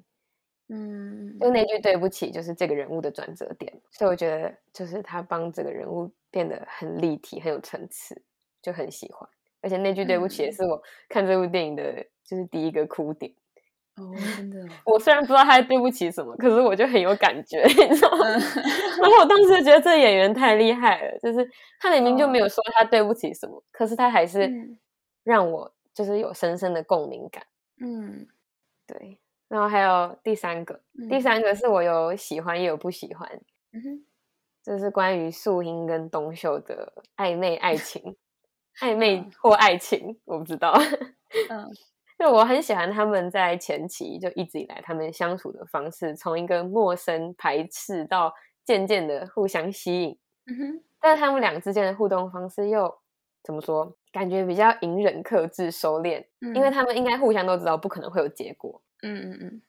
[0.70, 8.20] 嗯，就那句对不起就是这个人物的转折点，所以我觉得就是他帮这个人物变得很立体、很有层次，
[8.62, 9.30] 就很喜欢。
[9.64, 13.34] 而且那句对不起也是我看这部电影的，就是第一个哭点。
[13.96, 14.60] 哦，真的。
[14.86, 18.28] 我虽然不知道他对不起什么，可是我就很有感觉， 你知道吗？
[18.28, 21.50] 然后我当时觉得这演员太厉害了，就是
[21.80, 24.52] 他明明就没有说他对不起什么，可是他还是
[25.24, 27.44] 让我就是有深深的共鸣感。
[27.80, 28.28] 嗯，
[28.86, 29.20] 对。
[29.48, 33.30] 然后还有第三个，第三个是我有喜欢也有不喜欢。
[33.72, 34.06] 嗯哼，
[34.64, 38.16] 这是关于素英跟东秀的暧昧爱情。
[38.82, 40.74] 暧昧或爱情，我不知道。
[41.50, 41.70] 嗯，
[42.18, 48.34] 就我很喜欢他们在前期就一直以来他们相处的方式，从一个陌生排斥到
[48.66, 50.18] 渐渐的互相吸引。
[50.46, 52.94] 嗯哼，但是他们俩之间的互动方式又
[53.44, 53.96] 怎么说？
[54.12, 58.80] 感觉比较隐忍、克制、收敛，因为他们应该互相都知道不可能会有结果。
[59.02, 59.62] 嗯嗯嗯，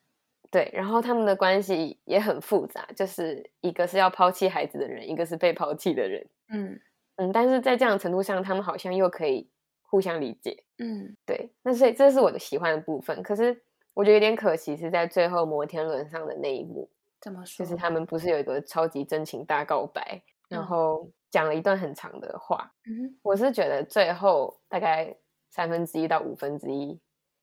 [0.50, 0.70] 对。
[0.74, 6.26] 然后他们的关系也很复杂，就是一个是要抛弃孩子的人，一个是被抛弃的人。
[6.50, 6.78] 嗯。
[7.16, 9.48] 嗯，但是在这样的程度上，他们好像又可以
[9.82, 10.64] 互相理解。
[10.78, 11.52] 嗯，对。
[11.62, 13.22] 那所以这是我的喜欢的部分。
[13.22, 13.62] 可是
[13.94, 16.90] 我觉得有点可惜，是在最后摩天轮上的那一幕。
[17.20, 17.64] 怎么说？
[17.64, 22.72] 就是他们不是有一个超级真情大告白，然后讲了一段很长的话。
[22.86, 25.16] 嗯，我是觉得最后大概
[25.50, 27.00] 三分之一到五分之一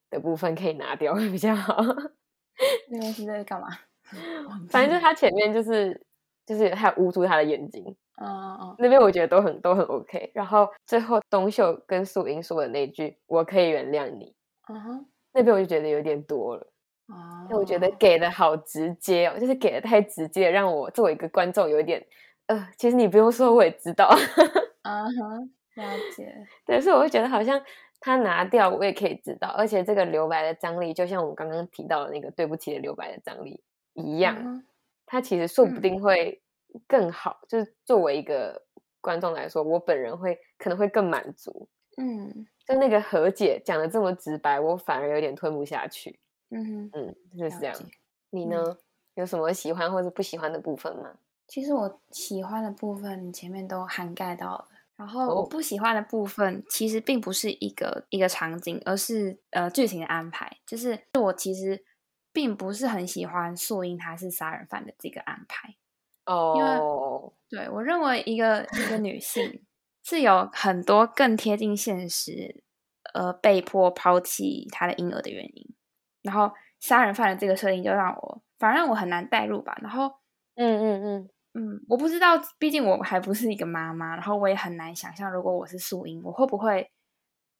[0.10, 1.82] 的部分可以拿掉会 比较好。
[2.90, 3.70] 那边是在干嘛？
[4.70, 6.06] 反正就他前面就是
[6.46, 7.96] 就是还有捂住他的眼睛。
[8.24, 8.28] 嗯
[8.62, 14.36] 嗯，那边我觉得都很都很 OK，然后最后东秀跟素英说的那句“我可以原谅你”，
[14.70, 16.68] 嗯哼，那边我就觉得有点多了，
[17.08, 17.90] 哦，我觉得。
[17.98, 22.06] 给的好直接哦，就是给的太直接，让我作为一个观众有一点，
[22.46, 24.08] 呃，其实你不用说我也知道，
[24.84, 25.84] 嗯哼，了
[26.16, 26.32] 解，
[26.68, 27.60] 对，所以我会觉得好像
[28.00, 34.64] 他拿掉我也可以知道，而且这个留白的张力，就像我刚刚提到的那个对不起的留白的张力一样，
[35.12, 36.42] 他其实说不定会。
[36.88, 38.66] 更好，就是作为一个
[39.02, 41.68] 观众来说，我本人会可能会更满足。
[41.98, 46.18] 嗯，就那个和解讲的这么直白，我反而有点吞不下去。
[46.50, 47.76] 嗯嗯，就是这样。
[48.30, 48.78] 你呢？
[49.16, 51.14] 有什么喜欢或者不喜欢的部分吗？
[51.46, 60.50] 其实我喜欢的部分前面都涵盖到了，然后我不喜欢的部分其实并不是一个一个场景，而是呃剧情的安排。
[60.66, 61.84] 就是我其实
[62.34, 65.76] 并不是很喜欢素英她是杀人犯的这个安排。
[66.26, 69.64] 哦，因为对我认为一个一个女性
[70.04, 72.64] 是有很多更贴近现实，
[73.14, 75.76] 呃，被迫抛弃她的婴儿的原因。
[76.22, 79.78] 然后杀人犯的这个设定就让我，反而让我很难代入吧。
[79.82, 80.08] 然后，
[80.56, 86.92] 嗯嗯嗯嗯，我不知道，毕竟我还不是一个妈妈，然后我也很难想象，如果我是素英，我会不会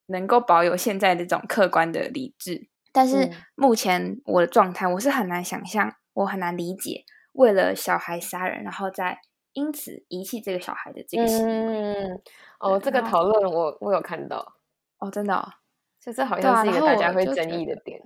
[0.06, 2.70] 能够保有现在这种客观的理智。
[2.92, 7.06] 但是目前我的状态，我是很难想象，我很难理解。
[7.34, 9.22] 为了小孩杀人，然后再
[9.54, 12.22] 因此遗弃这个小孩的这个行为，
[12.60, 14.56] 哦，这个讨论我我有看到，
[14.98, 15.54] 哦，真的，
[16.00, 18.02] 就这好像是一个大家会争议的点，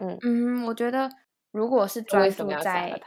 [0.00, 0.18] 嗯。
[0.22, 1.08] 嗯，我觉得
[1.52, 3.00] 如果是专注在，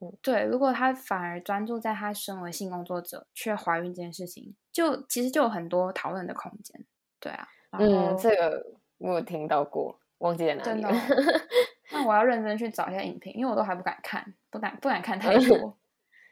[0.00, 6.84] 嗯，对，如果他反而专注在他身为性工作者却怀孕这件事情，就其实就有很多讨论的空间，
[7.20, 8.66] 对啊，嗯，这个
[8.96, 10.90] 我有听到过，忘记在哪里了。
[11.92, 15.76] 那我要认真去找一下影评，因为我都还不敢看，不敢不敢看太多。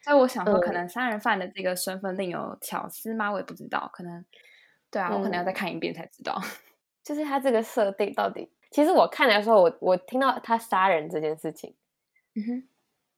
[0.02, 3.30] 所以我想说，可能杀人犯的这个身份另有巧思吗？
[3.30, 3.90] 我也不知道。
[3.92, 4.24] 可能
[4.90, 6.40] 对啊，我可能要再看一遍才知道。
[7.04, 11.74] 就是他这个设定到底，其实我看的时候，我我听到他杀人这件事情，
[12.34, 12.68] 嗯哼，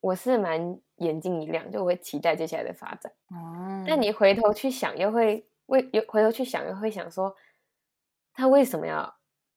[0.00, 3.12] 我是蛮眼睛一亮，就我会期待接下来的发展。
[3.28, 7.36] 哦，但你回头去想，又会为又回头去想，又会想说，
[8.32, 9.14] 他为什么要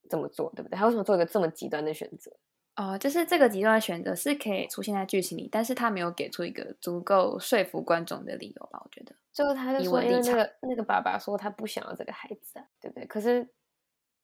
[0.10, 0.78] 这么做，对不对？
[0.78, 2.32] 他为什么做一个这么极端的选择？
[2.76, 8.82] 哦，就是这个极端的选择是可以出现在剧情里，但是他没有给出一个足够说服观众的理由吧？
[8.84, 13.06] 我觉得，最后他就以说，因为那个那个爸爸说他不想要这个孩子啊，对不对？
[13.08, 13.48] 可是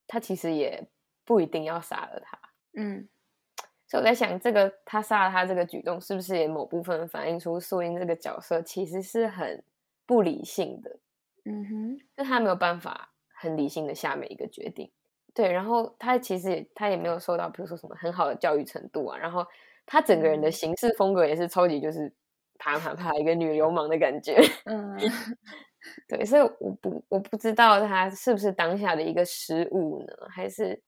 [0.05, 0.85] 他其实也
[1.23, 2.37] 不一定要杀了他，
[2.77, 3.07] 嗯
[3.87, 9.63] 所以我在想，这个他杀了他这个举动，是不是也某部分反映出素英这个角色其实是很
[10.05, 10.99] 不理性的？
[11.45, 14.91] 嗯哼，就他没有办法很理性的下每一个决定。
[15.33, 19.45] 对，然后他其实也他也没有受到，比如说什么很好的教育程度啊，然后
[19.85, 22.13] 他整个人的嗯行事风格也是超级就是
[22.57, 24.37] 啪啪啪一个女流氓的感觉。
[24.65, 24.97] 嗯
[26.07, 30.79] 对，所以我不我不知道他是不是当下的一个失误呢，还是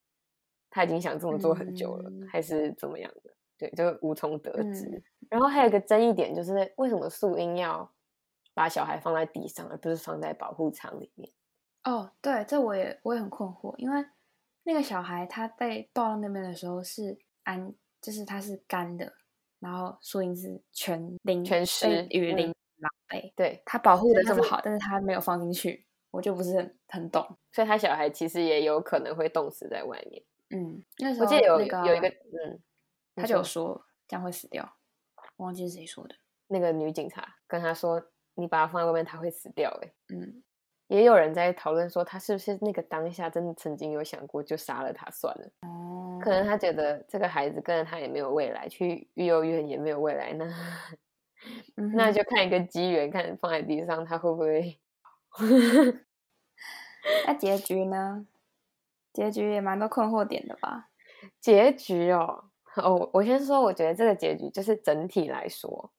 [0.70, 3.30] 他已经想这么做很久了，嗯还是怎么样的？
[3.58, 4.86] 对，就无从得知。
[4.86, 7.90] 嗯然后还有一个争议点就是，为什么素英要
[8.52, 11.28] 把小孩放在地上，而不是放在保护舱里面？
[11.82, 14.04] 哦，对，这我也我也很困惑，因为
[14.64, 19.12] 那个小孩他被抱到那边的时候是安，就是他是干的，
[19.60, 27.24] 然后树荫是全淋全被湿嗯雨淋狼狈，对，他保护的这么好，但是他没有放进去，我就不是很很懂。
[27.52, 30.22] 所以他小孩其实也有可能会冻死在外面。
[30.50, 32.62] 嗯，那时候我记得有那个有一个嗯，
[33.14, 34.76] 他就有说说这样会死掉，
[35.36, 36.14] 忘记是谁说的。
[36.46, 40.42] 那个女警察跟他说：“你把他放在外面，他会死掉。”哎，嗯，
[40.94, 45.50] 也有人在讨论说，他是不是那个当下真的曾经有想过就杀了他算了？
[45.62, 50.44] 哦，可能他觉得这个孩子跟着他也没有未来，去育幼院也没有未来，那
[51.76, 54.78] 嗯 那就看一个机缘，看放在地上他会不会？
[57.26, 58.26] 那结局呢？
[59.12, 60.90] 结局也蛮多困惑点的吧？
[61.40, 62.44] 结局哦，
[62.76, 65.92] 哦，我先说，我觉得这个结局就是整体来说，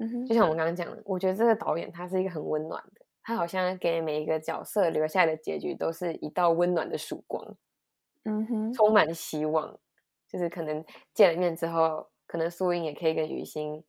[0.00, 7.56] 嗯哼就，像我们刚刚讲的，我觉得这个导演他是一个很温暖的，他好像给每一个角色留下的结局都是一道温暖的曙光，
[8.24, 9.78] 嗯哼，充满希望。
[10.28, 13.84] 就是可能见了面之后，可能素英也可以跟雨欣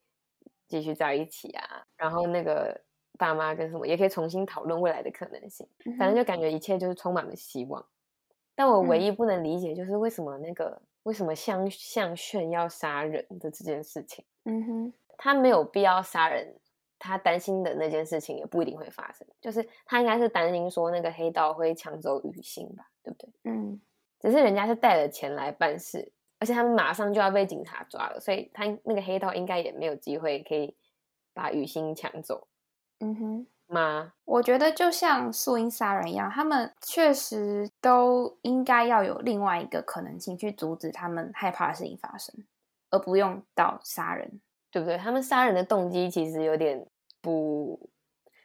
[0.68, 2.82] 继续在一起啊，然后那个
[3.18, 5.66] 爸妈跟什么也可以重新讨论未来的可能性。
[5.86, 7.86] 嗯反正就感觉一切就是充满了希望。
[8.56, 14.26] 但我唯嗯一不能理解就是为什么那个为什么向向炫要杀人的这件事情。
[14.44, 16.54] 嗯哼，他没有必要杀人，
[17.04, 19.28] 他担心的那件事情也不一定会发生。
[19.42, 23.30] 就是他应该是担心说那个黑道会抢走雨欣吧，对不对？
[23.44, 23.82] 嗯
[24.20, 30.76] 只是人家是带了钱来办事，而且他们马上就要被警察抓了，所以他那个黑道应该也没有机会可以
[31.34, 32.48] 把雨欣抢走
[33.00, 33.48] 嗯哼。
[33.68, 34.14] 妈？
[34.24, 42.34] 我觉得就像素英杀人一样，他们确实都应该要有另外一个可能性去阻止他们害怕的事情发生，
[42.92, 44.40] 而不用到杀人。
[44.72, 44.98] 对不对？
[44.98, 46.84] 他们杀人的动机其实有点
[47.24, 47.90] 不，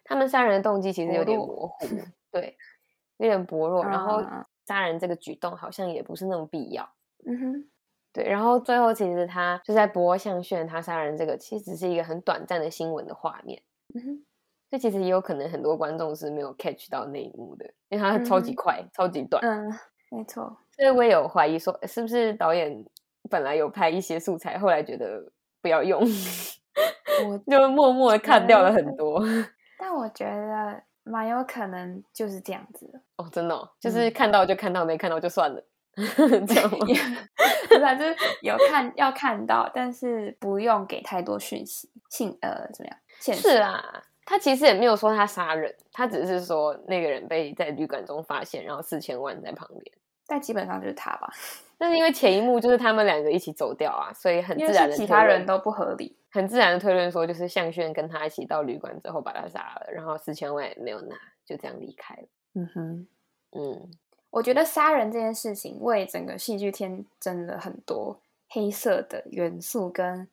[0.05, 1.87] 他们杀人的动机其实有点模糊，
[2.31, 2.57] 对，
[3.19, 3.85] 有点薄弱。
[3.85, 6.89] 然后嗯杀人这个举动好像也不是那么必要。
[7.27, 7.69] 嗯哼，
[8.13, 13.63] 对，然后最后其实他就在播向炫他杀人这个，其实只是一个很短暂的新闻的画面。
[13.95, 14.25] 嗯哼，
[14.71, 19.73] 这其实也有可能很多观众是没有 catch 到那一幕的，因为他超级嗯快、超级短，嗯，
[20.11, 20.57] 没错。
[20.77, 22.85] 所以我也有怀疑说，是不是导演
[23.31, 26.01] 本来有拍一些素材，后来觉得不要用，
[27.27, 29.23] 我就默默的看掉了很多。
[29.79, 35.63] 但我觉得蛮有可能就是这样子，哦，真的、哦，就是嗯看到就看到，没看到就算了，
[35.97, 36.87] 这样吗？
[37.69, 42.99] 不是、啊，就是有看要看到，但是不用给太多讯息，信呃怎么样？
[43.37, 49.97] 是啊，他其实也没有说他杀人，他只是说那个人被在旅馆中发现，然后四千万在旁边。
[50.27, 51.33] 但基本上就是他吧，
[51.79, 56.17] 但是因为前一幕就是他们两个一起走掉啊，所以很自然的其他人都不合理。
[56.31, 61.17] 很自然的推论说，就是向轩跟他一起到旅馆之后把他杀了，然后四千万也没有拿，
[61.47, 62.29] 就这样离开了。
[62.55, 63.09] 嗯哼。
[63.53, 63.91] 嗯，
[64.29, 68.21] 我觉得杀人这件事情为整个戏剧添增了很多
[68.51, 70.29] 黑色的元素跟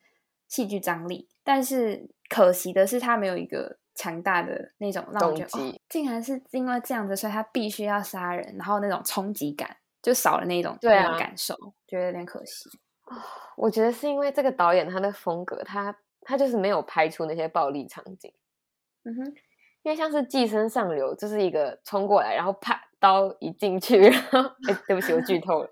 [0.49, 11.55] 戏剧张力，但是可惜的是，他没有一个强大的那种让我觉得、动机哦，竟然是因为这样子，所以他必须要杀人，然后那种冲击感就少了那种对啊感受，
[11.87, 12.69] 觉得有点可惜。
[13.57, 18.31] 我觉得是因为这个导演他的风格，他他就是没有拍出那些暴力场景，
[19.03, 19.25] 嗯哼，
[19.81, 25.69] 因为像是《寄生上流》就是一个冲过来，然后啪刀一进去，然后哎，对不起，我剧透了。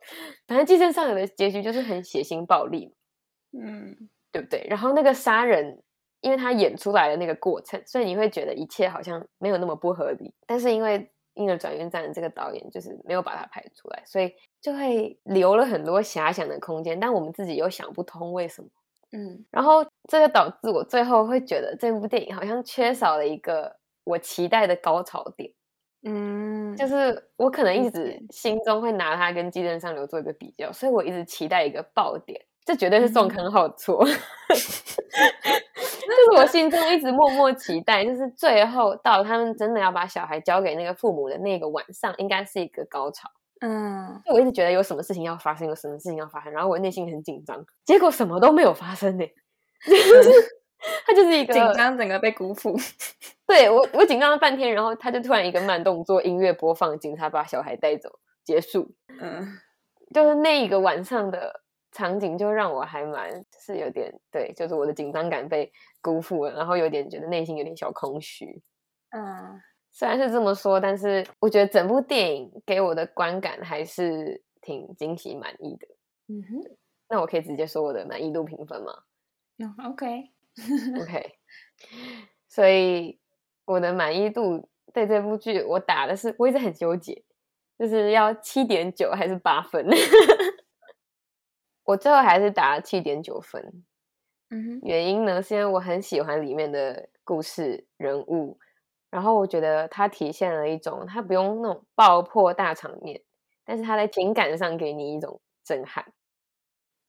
[0.48, 4.66] 反正《寄生上流》的结局就是很血腥暴力嘛，嗯对不对？
[4.68, 5.84] 然后那个杀人，
[6.22, 10.34] 因为他演出来的那个过程，所以你会觉得一切好像没有那么不合理。
[10.48, 11.00] 但是因为
[11.36, 17.00] 《婴儿转运站》的这个导演就是没有把它拍出来，所以就会留了很多遐想的空间。
[17.00, 18.68] 但我们自己又想不通为什么。
[19.12, 25.52] 嗯，然后这就导致我最后会觉得这部电影好像缺少了一个我期待的高潮点。
[26.06, 34.04] 嗯，就是我可能一直心中会拿它跟《寄生上流》做一个比较，所以我一直期待一个爆点，这绝对是宋嗯康昊错。
[36.14, 43.30] 就是我心中一直默默期待，就是最后到他们真的要把小孩交给那个父母的那个晚上，应该是一个高潮。
[43.62, 49.26] 嗯，就我一直觉得有什么事情要发生，有什么事情要发生，然后我内心很紧张，结果什么都没有发生呢、
[49.86, 50.32] 就是
[51.06, 52.76] 他就是一个紧张整个被辜负。
[53.48, 58.94] 对我，我紧张了半天，然后他就突然一个慢动作音乐播放，警察把小孩带走，结束。
[59.22, 59.60] 嗯
[60.14, 61.62] 就是那一个晚上的
[61.92, 65.72] 场景，就让我还蛮是有点对，就是我的紧张感被
[66.04, 68.62] 辜负了，然后有点觉得内心有点小空虚。
[69.10, 69.60] 嗯
[69.96, 75.88] 虽然是这么说，但是我觉得整部电影给我的观感还是挺惊喜满意的。
[76.30, 76.78] 嗯哼，
[77.10, 78.92] 那我可以直接说我的满意度评分吗
[79.60, 81.36] 嗯，OK，？OK，
[82.48, 83.20] 所以
[83.66, 87.24] 我的满意度对这部剧我打的是，我一直很纠结，
[87.78, 89.88] 就是要七点九还是八分。
[91.86, 93.84] 我最后还是打了七点九分，
[94.82, 98.58] 原因呢是因为我很喜欢里面的故事人物，
[99.10, 103.22] 然后我觉得它体现了一种它不用那种爆破大场面，
[103.66, 106.06] 但是它在情感上给你一种震撼，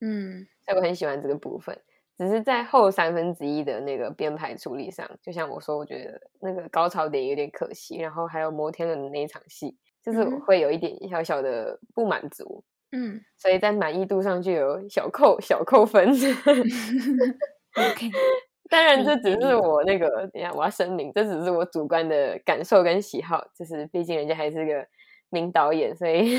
[0.00, 0.46] 嗯。
[0.64, 1.78] 所以我很喜欢这个部分。
[2.16, 12.62] 只是在后三分之一的那个编排处理上，就像我说，我觉得那个高潮点有点可惜，然后还有摩天轮的那一场戏，就是会有一点小小的不满足，
[12.94, 16.08] 嗯所以在满意度上就有小扣小扣分。
[17.76, 18.08] OK，
[18.70, 24.86] 当然，这只是我那个，等一下我要声明，这只是我主观的感受跟喜好，就是毕竟人家还是个
[25.28, 26.38] 名导演，所以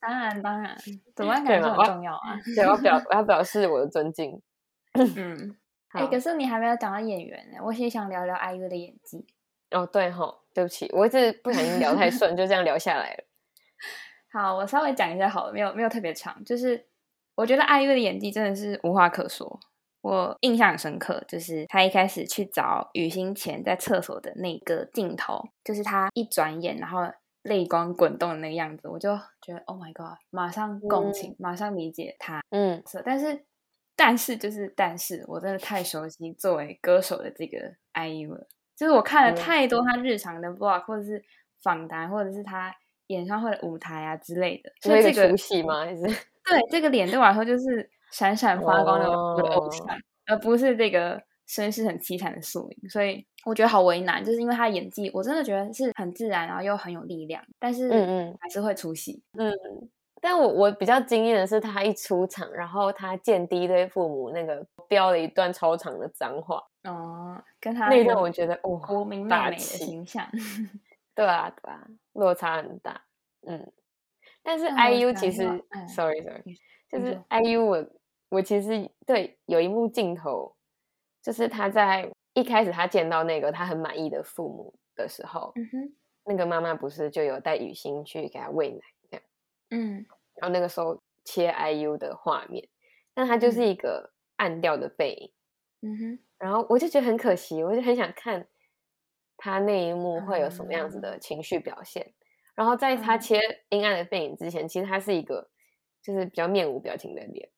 [0.00, 0.76] 当然 当然，
[1.14, 2.36] 主观感受很重要啊。
[2.56, 4.42] 对我要表我要表示我的尊敬。
[4.94, 5.56] 嗯，
[5.90, 9.24] 哎、好可是你还没有讲到演员呢，我其实想聊聊 IU 的演技。
[9.70, 13.24] 哦，对哈，对不起，我一直不小心聊太顺，就这样聊下来了。
[14.34, 16.84] 好，我稍微讲一下好了，没有没有特别长，就是
[17.36, 19.60] 我觉得 IU 的演技真的是无话可说。
[20.00, 27.02] 我印象很深刻，就是他一开始去找雨欣前在厕所的那个镜头，就是他一转眼，然后
[27.44, 32.40] 泪光滚动的那个样子，我就觉得 Oh my God，马上共情，马上理解他。
[32.50, 33.46] 嗯但是，
[33.94, 37.58] 但是就是但是，我真的太熟悉作为歌手的这个
[37.94, 41.24] IU 了，就是我看了嗯太多他日常的 vlog 或者是
[41.62, 42.74] 访谈，或者是他
[43.08, 45.84] 演唱会的舞台啊之类的，所以这个出戏吗？
[45.84, 46.02] 还是？
[46.44, 58.36] 对这个脸对我来说就是闪闪发光的哦像，而不是这个身世很凄惨的素影，所以我觉得好为难，就是因为他演技，我真的觉得是很自然，然后又很有力量，但是嗯嗯。
[58.40, 59.22] 还是会出戏。
[59.38, 59.52] 嗯
[60.20, 70.26] 但我我比较惊艳的是，他一出场，然后他见第一对父母那个飙了一段超长的脏话，哦、跟他那一段我觉得哦，国民妹妹的形象，
[71.14, 73.04] 对啊对啊，落差很大，
[73.46, 73.72] 嗯。
[74.42, 75.42] 但是 IU 其实、
[75.88, 76.54] sorry，你
[76.90, 77.86] 就是 IU 我
[78.28, 80.54] 我其实对有一幕镜头，
[81.22, 89.22] 就是他在一开始他见到那个他很满意的父母的时候，嗯哼，那个妈妈不是就有带雨欣去给他喂奶这样，
[89.70, 90.06] 嗯。
[90.34, 92.68] 然后那个时候切 IU 的画面，
[93.14, 95.32] 但他就是一个暗调的背影，
[95.80, 98.46] 嗯哼，然后我就觉得很可惜，我就很想看
[99.44, 102.14] 他那一幕会有什么样子的情绪表现。
[102.54, 103.38] 然后在他嗯切
[103.68, 105.50] 阴暗的背影之前，其实他是一个
[106.02, 107.50] 就是比较面无表情的脸。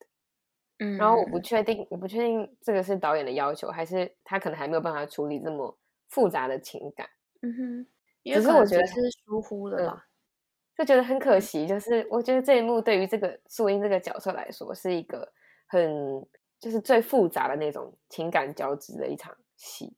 [0.78, 5.78] 嗯，然后我不确定，我不确定这个是导演的要求，还是他可能还没有办法处理这么
[6.08, 7.08] 复杂的情感，
[7.42, 7.86] 嗯哼，
[8.24, 10.08] 只是我觉得只是疏忽了嗯吧。
[10.76, 11.66] 就觉得很可惜。
[11.68, 15.32] 就是我觉得这一幕对于这个素英这个角色来说，是一个
[15.68, 16.26] 很
[16.58, 19.96] 就是最复杂的那种情感交织的一场戏。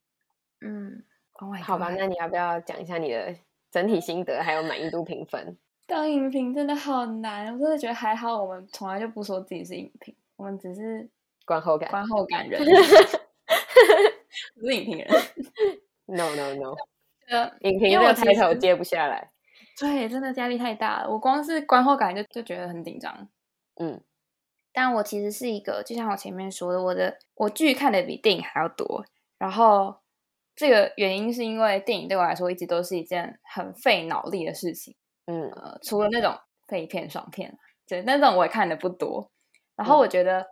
[0.60, 1.04] 嗯
[1.38, 3.34] ，Oh 好吧，那你要不要讲一下你的
[3.70, 5.56] 整体心得还有满意度评分？
[5.88, 11.08] 当影评真的好难，我真的觉得还好，我们从来就不说自己是影评，我们只是
[11.46, 12.60] 观后感观后感人，
[14.60, 15.08] 不是影评人。
[16.06, 16.74] ？No No No，
[17.28, 19.30] 呃，影评因这抬头接不下来。
[19.78, 21.10] 对，真的压力太大了。
[21.10, 23.28] 我光是观后感就就觉得很紧张。
[23.80, 24.00] 嗯
[24.72, 29.04] 但我其实是一个，就像我前面说的，我的我剧看的比电影还要多。
[29.38, 29.96] 然后
[30.58, 34.96] 这个原因是因为电影对我来说一直都是一件很费脑力的事情。
[35.26, 36.36] 嗯呃，除了那种
[36.66, 37.56] 废片、爽片，
[37.86, 39.30] 对，那种我也看的不多。
[39.76, 40.44] 然后嗯我觉得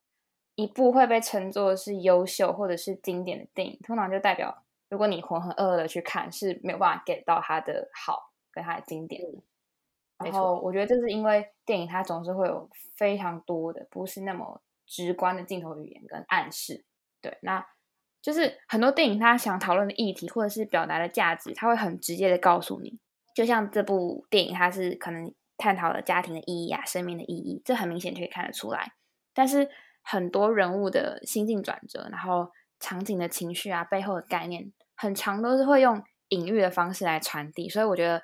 [0.55, 9.21] 一部会被称作是优秀或者是经典的电影，通常就代表如果你浑浑噩噩的去看，是没有办法 get 到它的好跟它的经典。
[10.19, 16.85] 然后我觉得这是因为电影它总是会有非常多的不是那么直观的镜头语言跟暗示。
[17.21, 17.67] 对，那
[18.27, 22.99] 就是很多电影他想讨论的议题或者是表达的价值，他会很直接的告诉你。
[23.33, 28.95] 就像这部电影，它是可能探讨了家庭的意义啊，生命的意义，这很明显可以看得出来。
[29.33, 29.71] 但是
[30.03, 32.51] 很多人物的心境转折，然后
[32.81, 38.21] 场景的情绪啊，背后的概念，很长都是会用隐喻的方式来传递，所以我觉得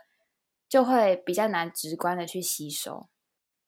[0.69, 3.07] 就会比较难直观的去吸收。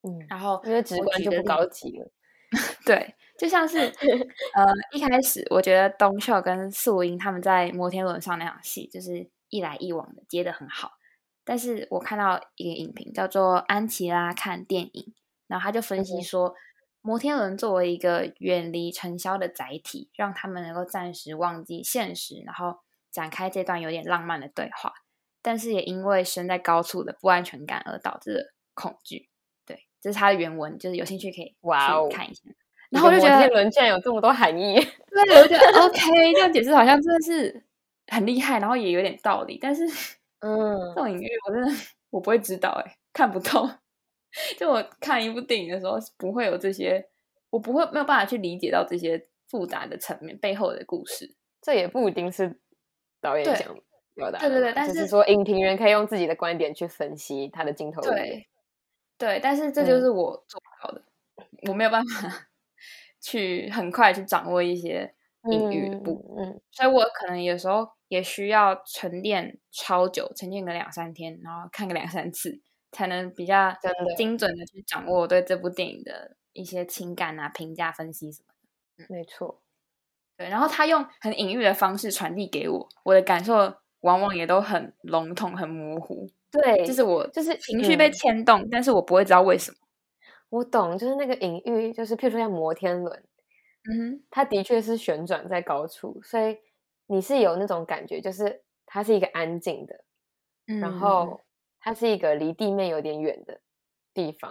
[0.02, 2.10] 嗯，然后因为直观就不高级了。
[2.84, 3.78] 对，就像是
[4.54, 10.92] 呃一开始我觉得东秀跟素英他们在摩天轮上那场戏，就是一来一往的接的很好。
[11.44, 15.12] 但是我看到一个影评叫做安琪拉看电影，
[15.46, 16.54] 然后他就分析说，
[17.02, 22.78] 摩天轮作为一个远离尘嚣的载体，让他们能够暂时忘记现实，然后
[23.10, 24.94] 展开这段有点浪漫的对话。
[25.42, 29.28] 但是也因为身在高处的不安全感而导致的恐惧。
[29.66, 32.40] 对，这是他的原文，就是有兴趣可以哇哦看一下。
[32.94, 34.74] 然后我就觉得摩天轮竟然有这么多含义，
[35.10, 37.64] 对，我觉得 OK，这样解释好像真的是
[38.06, 39.84] 很厉害，然后也有点道理，但是。
[40.40, 41.70] 嗯， 这种隐喻我真的
[42.10, 43.66] 我不会知道哎，看不透。
[44.58, 47.08] 就我看一部电影的时候，不会有这些，
[47.48, 51.34] 我不会没有办法去理解到这些复杂的层面背后的故事。
[51.62, 52.60] 这也不一定是
[53.22, 53.74] 导演想
[54.14, 58.02] 表达，对对对，但是说影评人可以用自己的观点去分析他的镜头。
[58.02, 58.46] 对
[59.16, 61.02] 对，但是这就是我做不到的，
[61.68, 62.48] 我没有办法
[63.24, 65.14] 去很快去掌握一些
[65.50, 67.88] 隐喻的部分，嗯，所以我可能有时候。
[68.08, 72.60] 也需要沉淀超久，沉淀个两三天，然后看个两三次，
[72.92, 73.74] 才能比较
[74.16, 78.54] 精准的去掌握我对这部电影的一些情感啊、评价、分析什么
[78.98, 79.06] 的。
[79.12, 79.62] 没错，
[80.36, 80.48] 对。
[80.48, 86.30] 然后他用很隐喻的方式传递给我，我的感受往往也都很笼统、很模糊。
[86.52, 89.78] 对，就是我就是情绪被牵动，但是我不会知道为什么。
[90.48, 93.24] 我懂，就是那个隐喻，就是譬如说像摩天轮，
[93.90, 96.56] 嗯哼，它的确是旋转在高处，所以。
[97.06, 100.04] 你是有那种感觉，就是它是一个安静的，
[100.80, 101.38] 然后
[101.78, 103.60] 它是一个离地面有点远的
[104.14, 104.50] 地方，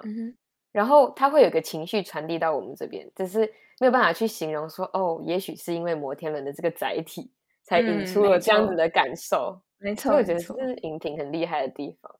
[0.71, 3.39] 然后它会有个情绪传递到我们这边，只是
[3.79, 7.31] 没有办法去形容说，哦，也许是因为摩天轮的这个载体
[7.63, 9.59] 才引出了这样子的感受。
[9.79, 12.15] 没错，我觉得这是影评很厉害的地方。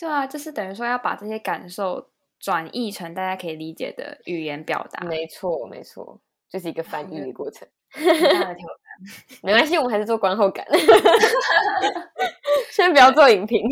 [0.00, 2.10] 对啊，就是等于说要把这些感受
[2.40, 5.06] 转译成大家可以理解的语言表达。
[5.06, 7.68] 没错，没错，就是一个翻译的过程。
[9.42, 10.66] 没关系，我们还是做观后感。
[12.70, 13.62] 先不要做影评，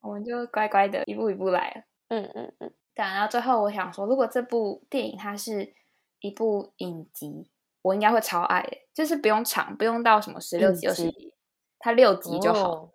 [0.00, 1.84] 我们就乖乖的一步一步来。
[2.08, 2.72] 嗯嗯嗯。
[2.94, 5.74] 对，然后最后我想说，如果这部电影它是
[6.20, 7.50] 一部影集，
[7.82, 11.34] 我应该会超爱的，就是不用长，不用到什么十六集、二十集，
[11.78, 12.90] 它六集就好。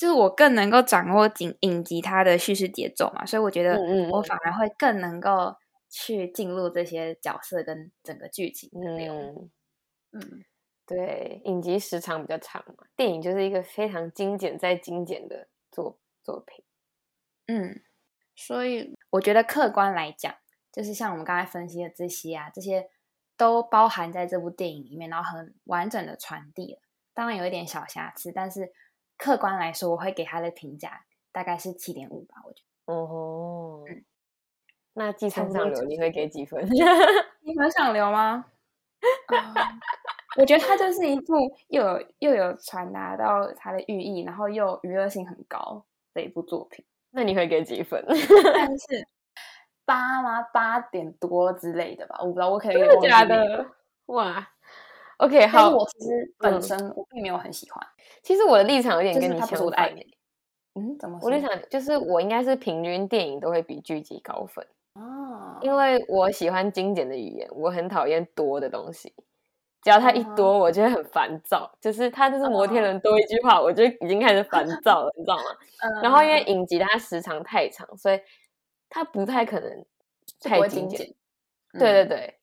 [0.00, 3.78] 就是我更能够掌握影影集它的叙事节奏嘛，所以我觉得
[4.10, 5.54] 我反而会更能够。
[5.92, 9.50] 去进入这些角色跟整个剧情的内容，
[10.12, 10.44] 嗯，
[10.86, 16.64] 对，影集时长比较长嘛，电影就是一个非常精简再精简的作作品，
[17.48, 17.82] 嗯，
[18.36, 20.32] 所以我觉得客观来讲，
[20.70, 22.88] 就是像我们刚才分析的这些啊，这些
[23.36, 26.80] 都包含在这部电影里面，然后很完整的传递了。
[27.12, 28.72] 当然有一点小瑕疵，但是
[29.20, 32.94] 客观来说，我会给他的评价大概是七点五吧，我觉得。
[32.94, 34.04] 哦，嗯。
[34.94, 36.66] 那寄生上流你会给几分？
[37.42, 38.46] 你很想流吗？
[40.36, 41.34] 我觉得它就是一部
[41.68, 46.84] 又有又有传达到它的寓意，然后又娱乐性很高的一部作品。
[47.10, 48.04] 那你会给几分？
[48.54, 49.08] 但是
[49.84, 50.42] 八吗？
[50.52, 52.48] 八点多之类的吧，我不知道。
[52.48, 53.66] 我可以真的假的？
[54.06, 54.48] 哇
[55.20, 55.70] ，OK，好。
[55.70, 57.86] 我其实本身我并没有很喜欢。
[58.22, 59.94] 其实我的立场有点跟你相反。
[60.74, 61.18] 嗯，怎么？
[61.22, 64.64] 我立场就是我应该是平均电影都会比剧集高分。
[64.94, 69.12] 哦，因为我喜欢精简的语言，我很讨厌多的东西。
[69.82, 71.70] 只要它一多，我就会很烦躁。
[71.80, 75.44] 就是它就是摩天轮多一句话，我就已经开始烦躁了，你知道吗？
[76.02, 78.20] 然后因为影集它时长太长，所以
[78.90, 79.84] 它不太可能
[80.40, 80.98] 太精简。
[81.72, 82.38] 对对对，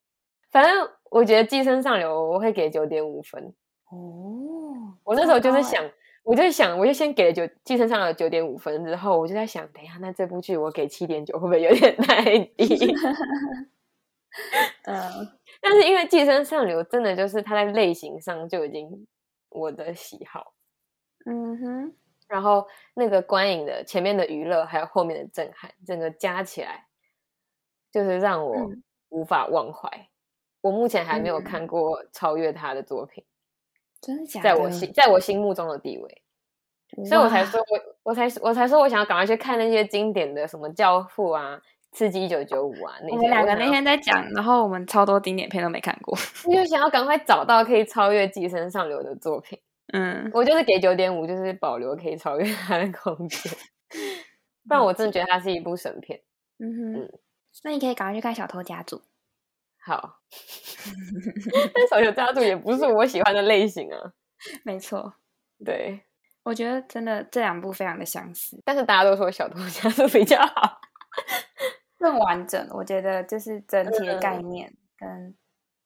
[0.49, 3.53] 反正我觉得《寄生上流》我会给九点五分。
[3.89, 5.84] 哦，我那时候就是想。
[6.24, 12.93] 我就想，我就先给了九，寄生上流九点五分之后，我就在想，等一下，那这部剧我给七点九会不会有点太低？
[14.84, 14.99] 嗯，
[15.62, 19.08] 但是因为寄生上流真的就是它在类型上就已经
[19.51, 20.51] 我的喜好，
[21.26, 21.95] 嗯哼，
[22.28, 26.88] 然后那个观影的前面的娱乐还有后面的震撼，整个加起来
[27.89, 28.70] 就是让我
[29.08, 29.89] 无法忘怀。
[30.62, 33.24] 我目前还没有看过超越他的作品。
[33.99, 34.49] 真的假的？
[34.49, 36.22] 在我心，在我心目中的地位，
[37.05, 41.55] 所以我才说，我我才我才说我想要赶快去看那些经典的什么《教父》啊，
[41.91, 49.60] 《刺激一九九五啊，那些我们两个那天在讲，然后我们超多经典片都没看过，就想要赶快找到可以超越《寄生上流》的作品。
[49.93, 53.51] 嗯，我就是给九点五，就是保留可以超越他的空间。
[54.68, 56.20] 不然我真的觉得它是一部神片。
[56.60, 57.20] 嗯哼，
[57.64, 58.97] 那你可以赶快去看《小偷家族》。
[59.88, 60.19] 好，
[61.73, 64.11] 但《小偷家族》也不是我喜欢的类型啊。
[64.65, 65.13] 没错，
[65.65, 66.01] 对，
[66.43, 70.81] 我觉得真的这两部非常的相似，但是大家都说《小偷家族》比较好。
[71.97, 75.33] 更完整，我觉得就是整体的概念跟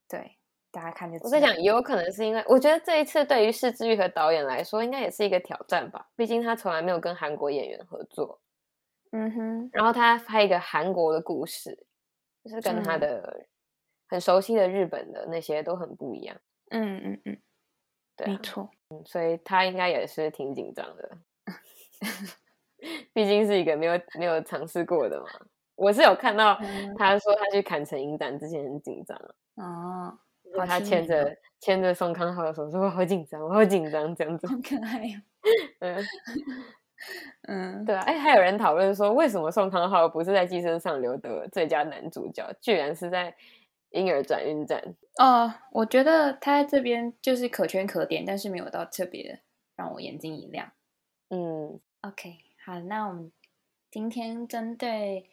[0.10, 0.38] 对
[0.72, 1.18] 大家看就。
[1.24, 6.08] 我在想，也有可能是因为我觉得这一次对于释之玉和导演来说，应该也是一个挑战吧。
[6.16, 8.42] 毕竟他从来没有跟韩国演员合作，
[9.12, 9.70] 嗯哼。
[9.72, 11.86] 然后他拍一个韩国的故事，
[12.44, 13.46] 就是跟他的
[14.12, 16.36] 很熟悉的日本的那些都很不一样。
[16.70, 17.38] 嗯嗯嗯，
[18.18, 18.70] 对，没错。
[18.90, 21.18] 嗯，所以他应该也是挺紧张的，
[23.14, 25.28] 毕竟是一个没有没有尝试过的嘛。
[25.76, 26.60] 我是有看到
[26.98, 29.18] 他说他去砍成影展之前很紧张
[29.56, 30.16] 哦，
[30.68, 35.24] 他牵着牵着宋康昊的手说我好紧张，我好紧张这样子，好可爱呀。
[35.80, 36.06] 嗯
[37.48, 43.32] 嗯，对啊，哎，还有人讨论说为什么宋康昊不是在《寄生上流》得最佳男主角，居然是在
[43.92, 49.42] 《婴儿转运站》哦，我觉得他在这边就是可圈可点，但是没有到特别
[49.76, 50.72] 让我眼睛一亮。
[51.30, 53.32] 嗯，OK，好，那我们
[53.90, 55.30] 今天针对。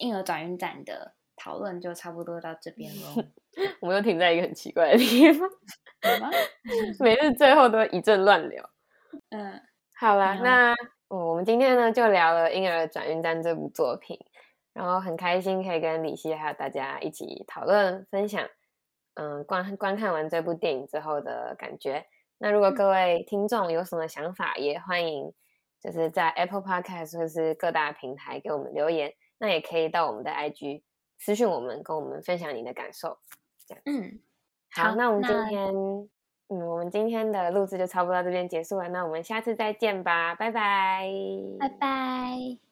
[0.00, 3.24] 婴儿转运站的讨论就差不多到这边喽。
[3.80, 5.50] 我们又停在一个很奇怪的地方，
[7.00, 8.70] 每日最后都一阵乱聊。
[9.30, 9.60] 嗯，
[9.96, 10.72] 好了，那
[11.08, 14.16] 我们今天呢就聊了《婴儿转运站》这部作品，
[14.78, 18.48] 然后很开心可以跟李希还有大家一起讨论分享，
[19.14, 22.06] 嗯，观观看完这部电影之后的感觉。
[22.38, 25.34] 那如果各位听众有什么想法，也欢迎
[25.80, 29.12] 就是在 Apple Podcast 或是各大平台给我们留言。
[29.38, 30.82] 那也可以到我们的 IG
[31.18, 33.18] 私讯我们，跟我们分享你的感受。
[33.66, 34.20] 这样，嗯，
[34.70, 35.74] 好，那我们今天，
[36.50, 38.88] 嗯，我们今天的录制就差不多到这边结束了。
[38.90, 41.10] 那我们下次再见吧，拜拜，
[41.58, 42.67] 拜拜。